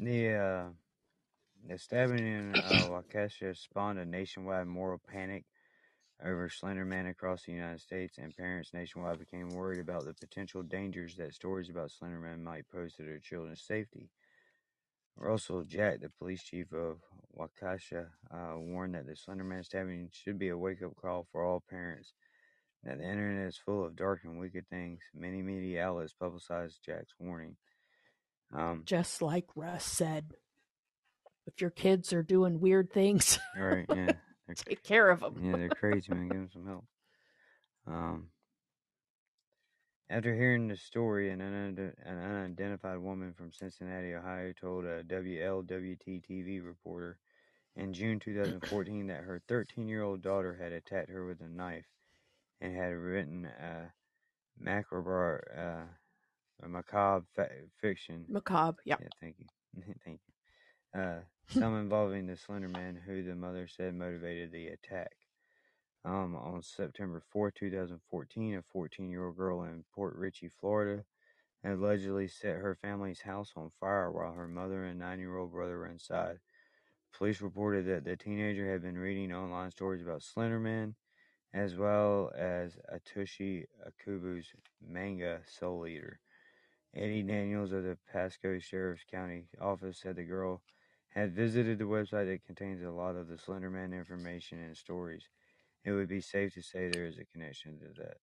[0.00, 0.79] the uh,
[1.70, 5.44] the stabbing in uh, Waukesha spawned a nationwide moral panic
[6.24, 10.62] over Slender Man across the United States, and parents nationwide became worried about the potential
[10.62, 14.10] dangers that stories about Slender Man might pose to their children's safety.
[15.16, 16.98] Russell Jack, the police chief of
[17.38, 21.62] Waukesha, uh, warned that the Slender Man stabbing should be a wake-up call for all
[21.70, 22.12] parents
[22.82, 25.00] that the internet is full of dark and wicked things.
[25.14, 27.56] Many media outlets publicized Jack's warning.
[28.52, 30.32] Um, Just like Russ said,
[31.54, 34.12] if your kids are doing weird things, right, yeah,
[34.54, 35.40] take care of them.
[35.42, 36.28] yeah, they're crazy, man.
[36.28, 36.84] Give them some help.
[37.86, 38.28] Um,
[40.08, 46.22] after hearing the story, an, unide- an unidentified woman from Cincinnati, Ohio, told a WLWT
[46.28, 47.18] TV reporter
[47.76, 51.86] in June 2014 that her 13-year-old daughter had attacked her with a knife
[52.60, 53.92] and had written a
[54.58, 57.48] macabre, uh, a macabre fa-
[57.80, 58.96] fiction Macabre, yeah.
[59.00, 59.46] Yeah, thank you.
[60.04, 60.29] thank you.
[60.92, 65.12] Uh, some involving the Slender Man, who the mother said motivated the attack.
[66.04, 71.04] Um, on September 4, 2014, a 14 year old girl in Port Richey, Florida,
[71.64, 75.78] allegedly set her family's house on fire while her mother and 9 year old brother
[75.78, 76.38] were inside.
[77.12, 80.94] Police reported that the teenager had been reading online stories about Slender Man,
[81.52, 84.46] as well as Atsushi Ohkubo's
[84.80, 86.18] manga Soul Eater.
[86.94, 90.62] Eddie Daniels of the Pasco Sheriff's County office said the girl
[91.10, 95.24] had visited the website that contains a lot of the Slender Man information and stories.
[95.84, 98.16] It would be safe to say there is a connection to that.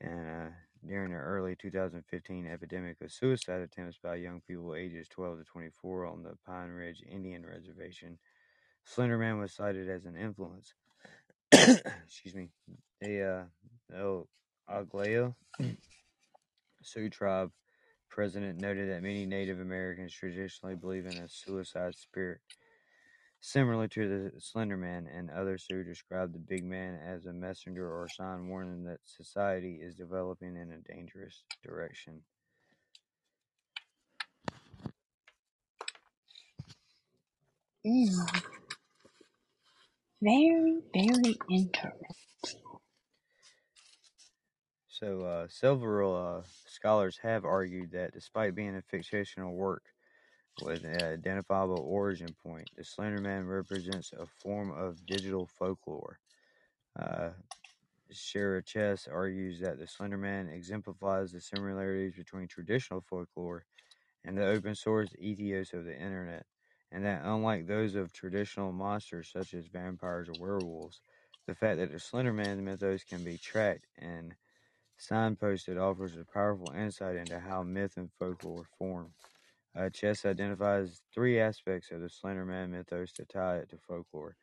[0.00, 0.50] And uh,
[0.86, 6.06] during the early 2015 epidemic of suicide attempts by young people ages 12 to 24
[6.06, 8.18] on the Pine Ridge Indian Reservation,
[8.84, 10.74] Slender Man was cited as an influence.
[11.52, 12.48] Excuse me.
[13.00, 13.48] The
[13.94, 14.22] uh,
[14.70, 15.34] Oglala
[16.82, 17.50] Sioux tribe
[18.12, 22.40] president noted that many Native Americans traditionally believe in a suicide spirit,
[23.40, 27.90] similar to the Slender Man, and others who describe the big man as a messenger
[27.90, 32.20] or sign warning that society is developing in a dangerous direction.
[37.86, 38.42] Mm.
[40.22, 42.71] Very, very interesting.
[45.02, 49.82] So, uh, several uh, scholars have argued that despite being a fictional work
[50.60, 56.20] with an identifiable origin point, the Slender Man represents a form of digital folklore.
[56.96, 57.30] Uh,
[58.12, 63.64] Chess argues that the Slender Man exemplifies the similarities between traditional folklore
[64.24, 66.46] and the open source ethos of the internet,
[66.92, 71.00] and that unlike those of traditional monsters such as vampires or werewolves,
[71.48, 74.36] the fact that the Slender Man mythos can be tracked and
[75.10, 79.12] signposted offers a powerful insight into how myth and folklore form.
[79.76, 84.36] Uh, Chess identifies three aspects of the Slender Man mythos to tie it to folklore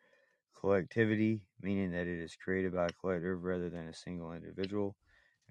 [0.60, 4.96] collectivity, meaning that it is created by a collective rather than a single individual,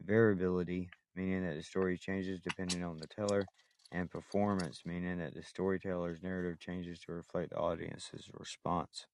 [0.04, 3.46] variability, meaning that the story changes depending on the teller,
[3.92, 9.08] and performance, meaning that the storyteller's narrative changes to reflect the audience's response.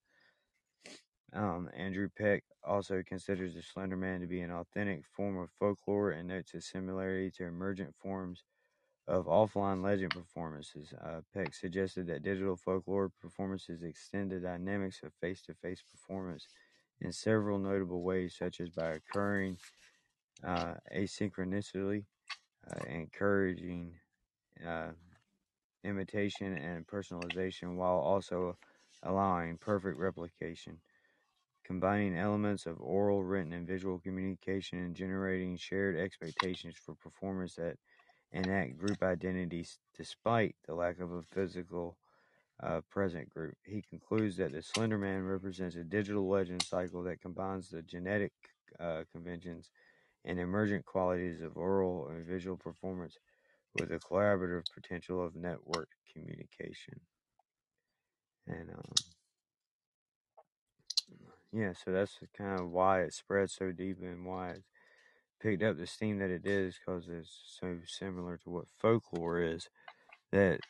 [1.35, 6.11] Um, Andrew Peck also considers the Slender Man to be an authentic form of folklore
[6.11, 8.43] and notes its similarity to emergent forms
[9.07, 10.93] of offline legend performances.
[11.03, 16.47] Uh, Peck suggested that digital folklore performances extend the dynamics of face to face performance
[17.01, 19.57] in several notable ways, such as by occurring
[20.43, 22.05] uh, asynchronously,
[22.71, 23.93] uh, encouraging
[24.65, 24.91] uh,
[25.83, 28.57] imitation and personalization, while also
[29.03, 30.79] allowing perfect replication.
[31.65, 37.77] Combining elements of oral, written, and visual communication and generating shared expectations for performance that
[38.31, 41.97] enact group identities despite the lack of a physical
[42.61, 43.55] uh, present group.
[43.65, 48.33] He concludes that the Slender Man represents a digital legend cycle that combines the genetic
[48.79, 49.71] uh, conventions
[50.23, 53.17] and emergent qualities of oral and visual performance
[53.73, 56.99] with the collaborative potential of network communication.
[58.47, 58.93] And um,
[61.55, 64.63] yeah, so that's kind of why it spread so deep and why it
[65.41, 69.69] picked up the steam that it is because it's so similar to what folklore is
[70.31, 70.61] that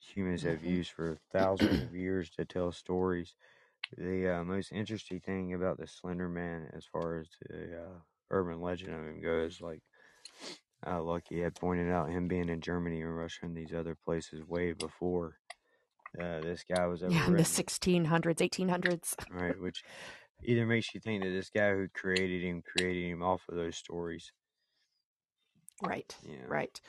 [0.00, 3.34] humans have hmm used for thousands of years to tell stories.
[3.96, 7.98] The uh, most interesting thing about the Slender Man, as far as the uh,
[8.30, 9.82] urban legend of him goes, like
[10.86, 14.44] uh, Lucky had pointed out, him being in Germany and Russia and these other places
[14.46, 15.38] way before
[16.20, 19.16] uh, this guy was Yeah, in the 1600s, 1800s.
[19.30, 19.82] Right, which
[20.44, 23.76] either makes you think that this guy who created him created him off of those
[23.76, 24.30] stories.
[25.82, 26.46] Right, Yeah.
[26.48, 26.80] right.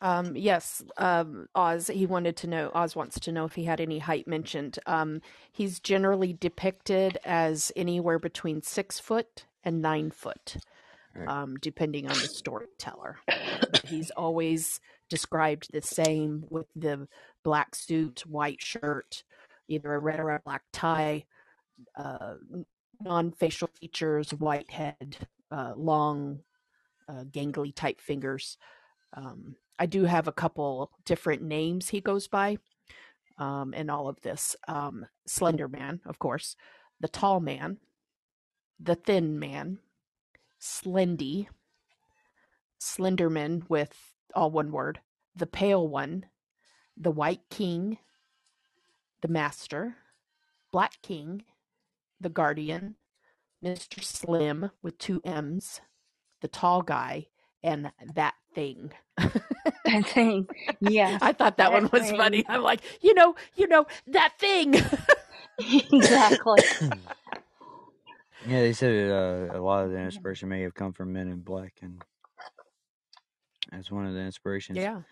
[0.00, 3.80] Um, yes, um, Oz, he wanted to know, Oz wants to know if he had
[3.80, 4.78] any height mentioned.
[4.86, 5.20] Um,
[5.52, 10.56] he's generally depicted as anywhere between six foot and nine foot,
[11.14, 11.28] Right.
[11.28, 13.18] um, depending on the storyteller.
[13.84, 17.06] He's always described the same with the
[17.42, 19.24] black suit, white shirt,
[19.68, 21.24] either a red or a black tie,
[21.96, 22.34] uh,
[23.00, 25.16] non facial features, white head,
[25.50, 26.40] uh, long,
[27.08, 28.56] uh, gangly type fingers.
[29.14, 32.58] Um, I do have a couple different names he goes by
[33.38, 36.56] um, in all of this um, Slender Man, of course,
[37.00, 37.78] the Tall Man,
[38.78, 39.78] the Thin Man,
[40.60, 41.48] Slendy,
[42.80, 43.96] Slenderman with
[44.34, 45.00] all one word,
[45.34, 46.26] the Pale One,
[46.96, 47.98] the White King,
[49.22, 49.96] the Master,
[50.72, 51.44] Black King,
[52.20, 52.96] the Guardian,
[53.64, 54.02] Mr.
[54.02, 55.80] Slim with two M's,
[56.40, 57.26] the Tall Guy,
[57.62, 58.92] and that thing.
[59.84, 60.46] That thing.
[60.80, 61.18] Yes.
[61.22, 62.44] I thought that, that one was funny.
[62.48, 64.74] I'm like, you know, you know, that thing.
[65.58, 66.62] exactly.
[68.46, 71.42] Yeah, they said uh, a lot of the inspiration may have come from Men in
[71.42, 72.02] Black, and
[73.70, 74.78] that's one of the inspirations.
[74.78, 75.02] yeah,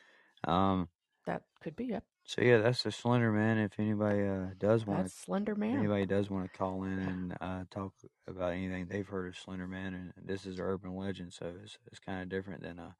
[0.48, 0.88] Um.
[1.30, 2.02] That could be it.
[2.24, 3.58] So yeah, that's the Slender Man.
[3.58, 5.78] If anybody uh, does want That's Slender to, Man.
[5.78, 7.92] anybody does want to call in and uh, talk
[8.28, 11.78] about anything they've heard of Slender Man, and this is an urban legend, so it's
[11.86, 12.94] it's kind of different than a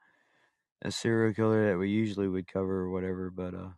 [0.82, 3.30] a serial killer that we usually would cover or whatever.
[3.30, 3.68] But uh,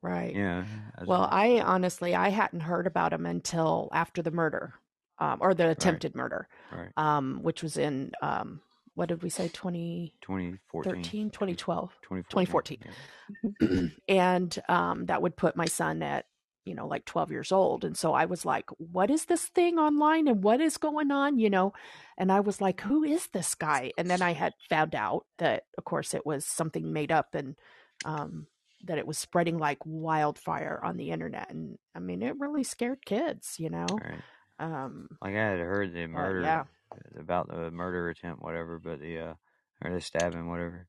[0.00, 0.34] Right.
[0.34, 0.64] yeah.
[1.04, 4.74] Well, I honestly I hadn't heard about him until after the murder,
[5.18, 8.60] um, or the attempted murder, right, um, which was in um,
[8.98, 12.78] what did we say, 2013, 2014, 2012, 2014.
[12.80, 13.58] 2014.
[13.60, 13.88] yeah.
[14.08, 16.26] and um, that would put my son at
[16.64, 17.82] you know, like 12 years old.
[17.82, 21.38] And so I was like, what is this thing online and what is going on,
[21.38, 21.72] you know?
[22.18, 23.92] And I was like, who is this guy?
[23.96, 27.56] And then I had found out that, of course, it was something made up and
[28.04, 28.48] um,
[28.84, 31.50] that it was spreading like wildfire on the internet.
[31.50, 33.86] And I mean, it really scared kids, you know?
[33.90, 34.20] Right.
[34.58, 36.64] Um, Like I had heard the but murder yeah.
[37.18, 39.34] About the murder attempt, whatever, but the uh
[39.84, 40.86] or the stabbing, whatever.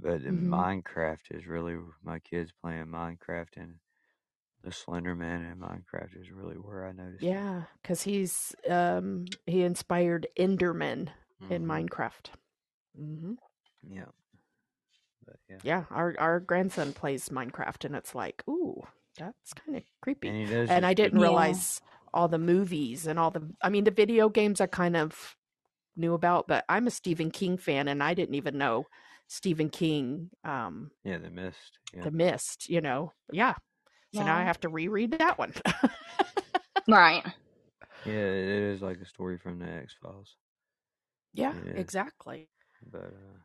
[0.00, 3.76] But the hmm Minecraft is really my kids playing Minecraft and
[4.62, 7.26] the Slender Man in Minecraft is really where I noticed.
[7.26, 7.62] Yeah.
[7.84, 11.08] Cause he's, um, he inspired Enderman
[11.50, 12.30] in hmm Minecraft.
[12.96, 13.34] hmm
[13.88, 14.10] Yeah.
[15.26, 15.58] But yeah.
[15.62, 18.82] Yeah, our our grandson plays Minecraft, and it's like, ooh,
[19.18, 20.28] that's kind of creepy.
[20.28, 20.36] And
[20.68, 21.70] And I didn't Yeah.
[22.08, 23.48] Realize all the movies and all the.
[23.62, 25.36] I mean, the video games I kind of
[25.96, 28.86] knew about, but I'm a Stephen King fan, and I didn't even know
[29.28, 31.78] Stephen King, um, yeah, the mist.
[31.94, 32.04] Yeah.
[32.04, 32.68] The Mist.
[32.68, 33.54] You know, yeah.
[34.14, 35.52] So now I have to reread that one.
[36.88, 37.24] Right.
[38.06, 40.36] Yeah, it is like a story from the X Files.
[41.34, 41.72] yeah, Yeah.
[41.72, 42.48] exactly.
[42.90, 43.38] But uh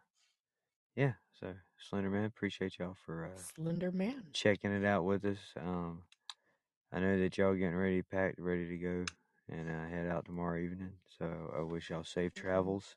[0.96, 4.24] yeah, so Slender Man, appreciate y'all for uh Slender Man.
[4.32, 5.40] checking it out with us.
[5.60, 6.04] Um
[6.94, 9.06] I know that y'all getting ready, packed, ready to go
[9.50, 10.92] and uh, head out tomorrow evening.
[11.18, 12.96] So I wish y'all safe travels.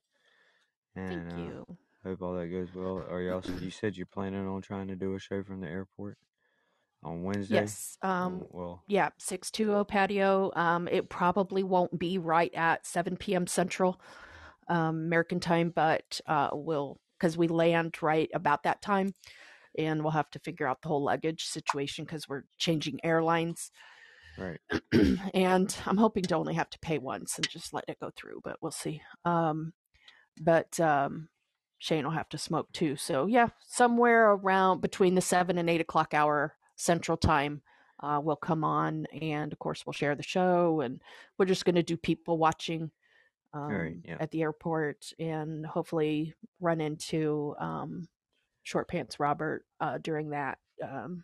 [0.94, 1.74] And Thank uh
[2.04, 3.04] hope all that goes well.
[3.10, 6.18] Are y'all you said you're planning on trying to do a show from the airport
[7.02, 7.56] on Wednesday?
[7.56, 7.98] Yes.
[8.02, 10.52] Um, Oh, well, Yeah, 620 patio.
[10.54, 13.46] Um, it probably won't be right at 7 p.m.
[13.46, 14.00] Central
[14.68, 19.14] um, American time, but uh, we'll, because we land right about that time
[19.78, 23.70] and we'll have to figure out the whole luggage situation because we're changing airlines.
[24.38, 24.60] right.
[25.34, 28.40] and I'm hoping to only have to pay once and just let it go through,
[28.44, 29.02] but we'll see.
[29.24, 29.72] Um,
[30.40, 31.28] but um,
[31.78, 32.96] Shane will have to smoke too.
[32.96, 37.62] So, yeah, somewhere around between the 7 and 8 o'clock hour Central Time
[38.02, 39.06] uh, will come on.
[39.20, 40.80] And of course, we'll share the show.
[40.80, 41.00] And
[41.38, 42.90] we're just going to do people watching
[43.54, 44.16] um, Right, yeah.
[44.20, 48.06] at the airport and hopefully run into um,
[48.66, 51.22] Short Pants Robert uh, during that um,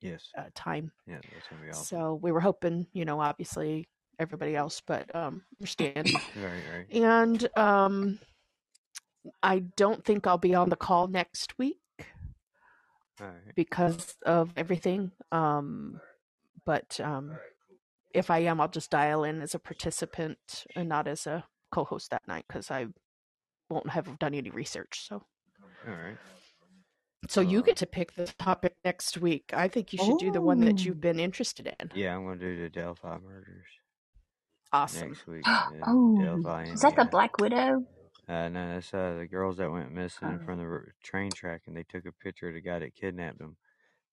[0.00, 0.30] Yes.
[0.36, 0.90] uh, time.
[1.06, 1.84] Yeah, that's gonna be awesome.
[1.84, 3.86] So we were hoping, you know, obviously
[4.18, 6.08] everybody else, but um, understand.
[6.36, 6.86] Right, right.
[6.90, 8.18] and um,
[9.42, 11.82] I don't think I'll be on the call next week
[13.20, 13.54] right.
[13.54, 15.12] because of everything.
[15.30, 16.00] Um,
[16.64, 17.36] but um,
[18.14, 22.10] if I am, I'll just dial in as a participant and not as a co-host
[22.10, 22.86] that night because I
[23.68, 25.06] won't have done any research.
[25.06, 25.22] So,
[25.86, 26.16] All right.
[27.28, 29.52] So you Uh, get to pick the topic next week.
[29.52, 30.84] I think you should do the one that Oh.
[30.84, 31.90] you've been interested in.
[31.94, 33.66] Yeah, I'm gonna do the Delphi murders
[34.72, 35.08] Awesome.
[35.10, 35.44] next week.
[35.86, 37.86] Oh, Delphi, is that the Black Widow?
[38.28, 40.44] Uh, no, that's uh, the girls that went missing Oh.
[40.44, 43.56] from the train track, and they took a picture of the guy that kidnapped them.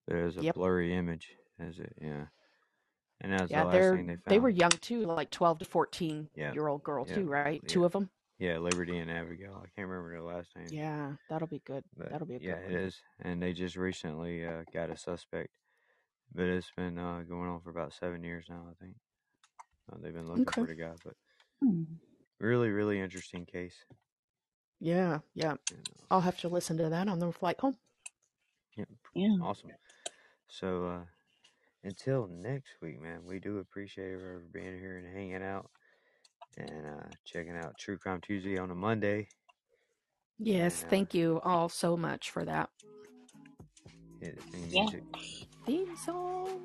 [0.06, 0.54] But it was a Yep.
[0.54, 1.36] blurry image.
[1.60, 1.92] Is it?
[2.00, 2.26] Yeah.
[3.20, 4.22] And that was Yeah, the last they're thing they found.
[4.28, 7.60] they were young too, like twelve to fourteen Yeah, year old girl yeah, too, right?
[7.62, 7.68] yeah.
[7.68, 8.10] Two of them.
[8.38, 9.54] Yeah, Liberty and Abigail.
[9.56, 10.68] I can't remember their last name.
[10.70, 11.82] Yeah, that'll be good.
[11.96, 12.72] But That'll be a good yeah, one.
[12.72, 12.96] it is.
[13.20, 15.48] And they just recently uh, got a suspect.
[16.32, 18.94] But it's been uh, going on for about seven years now, I think.
[19.90, 21.14] Uh, they've been looking for the guy, but
[21.62, 21.82] Hmm.
[22.38, 23.74] really, really interesting case.
[24.78, 25.54] Yeah, yeah.
[25.70, 27.76] And, uh, I'll have to listen to that on the flight home.
[28.76, 28.84] yeah,
[29.14, 29.36] Yeah.
[29.42, 29.70] awesome.
[30.48, 31.04] So uh,
[31.82, 35.70] until next week, man, we do appreciate everyone being here and hanging out
[36.58, 39.28] and uh, checking out True Crime Tuesday on a Monday.
[40.38, 42.70] Yes, And, uh, thank you all so much for that
[44.20, 44.82] hit theme Yeah.
[44.82, 45.02] music.
[45.66, 46.60] theme song.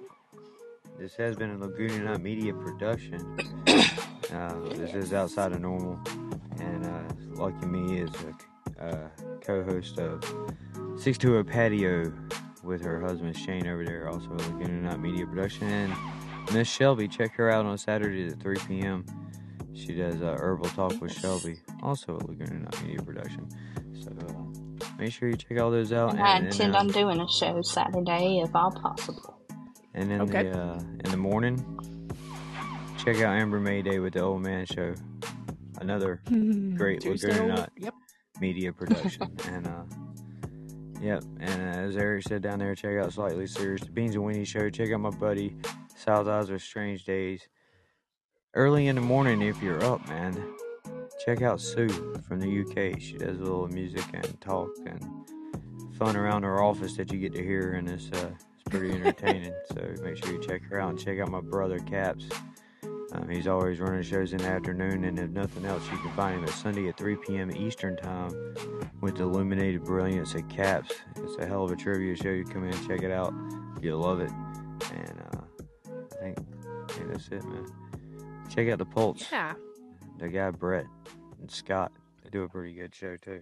[0.99, 3.37] This has been a Laguna Night Media production.
[4.33, 5.99] Uh, this is outside of normal,
[6.59, 7.03] and uh,
[7.35, 8.09] Lucky Me is
[8.79, 9.09] a uh,
[9.41, 10.23] co-host of
[10.97, 12.11] 620 Patio
[12.63, 15.67] with her husband Shane over there, also a Laguna Night Media production.
[15.67, 15.93] And
[16.51, 19.05] Miss Shelby, check her out on Saturdays at 3 p.m.
[19.75, 23.47] She does uh, Herbal Talk with Shelby, also a Laguna Night Media production.
[23.99, 26.11] So uh, make sure you check all those out.
[26.11, 29.39] And I intend uh, on doing a show Saturday if all possible.
[29.95, 30.43] And in Okay.
[30.43, 31.57] the uh, in the morning,
[32.97, 34.93] check out Amber Mayday with the Old Man Show.
[35.81, 36.21] Another
[36.75, 37.93] Great Tuesday Laguna old- Yep.
[38.39, 39.23] media production.
[39.47, 39.83] and uh,
[41.01, 41.23] yep.
[41.39, 44.45] And uh, as Eric said down there, check out Slightly Serious, the Beans and Winnie
[44.45, 44.69] Show.
[44.69, 45.55] Check out my buddy
[45.95, 47.47] South Eyes with Strange Days.
[48.55, 50.39] Early in the morning, if you're up, man,
[51.25, 51.89] check out Sue
[52.27, 53.01] from the UK.
[53.01, 55.03] She does a little music and talk and
[55.97, 59.55] fun around her office that you get to hear, and it's uh, it's pretty entertaining.
[59.69, 62.25] so make sure you check her out and check out my brother Caps.
[63.13, 66.37] Um, he's always running shows in the afternoon, and if nothing else, you can find
[66.37, 67.49] him at Sunday at 3 p.m.
[67.55, 68.55] Eastern Time
[69.01, 70.93] with the Illuminated Brilliance at Caps.
[71.15, 72.29] It's a hell of a trivia show.
[72.29, 73.33] You come in and check it out.
[73.81, 74.29] You'll love it.
[74.93, 75.41] And uh,
[76.21, 77.65] think, I think that's it, man.
[78.53, 79.25] Check out the Pulse.
[79.31, 79.53] Yeah.
[80.19, 80.85] The guy Brett
[81.41, 81.91] and Scott.
[82.23, 83.41] They do a pretty good show too.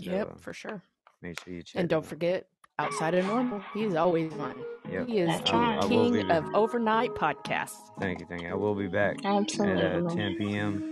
[0.00, 0.82] So, Yep, for sure.
[1.22, 1.80] make sure you check.
[1.80, 2.46] And don't them forget,
[2.78, 4.50] outside of normal, he's always one.
[4.50, 4.56] out.
[4.92, 5.06] Yep.
[5.08, 5.78] He is That's the right.
[5.78, 7.90] I be king of overnight podcasts.
[7.98, 8.48] Thank you, thank you.
[8.50, 10.12] I will be back at Absolutely.
[10.12, 10.90] uh, 10 p.m.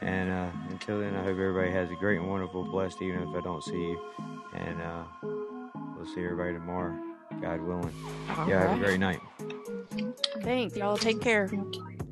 [0.00, 3.34] And uh, until then, I hope everybody has a great and wonderful, blessed evening if
[3.36, 4.00] I don't see you.
[4.54, 5.04] And uh,
[5.96, 6.96] we'll see everybody tomorrow,
[7.42, 7.92] God willing.
[8.36, 9.20] All yeah, have a great night.
[10.42, 10.76] Thanks.
[10.76, 11.50] Y'all take care.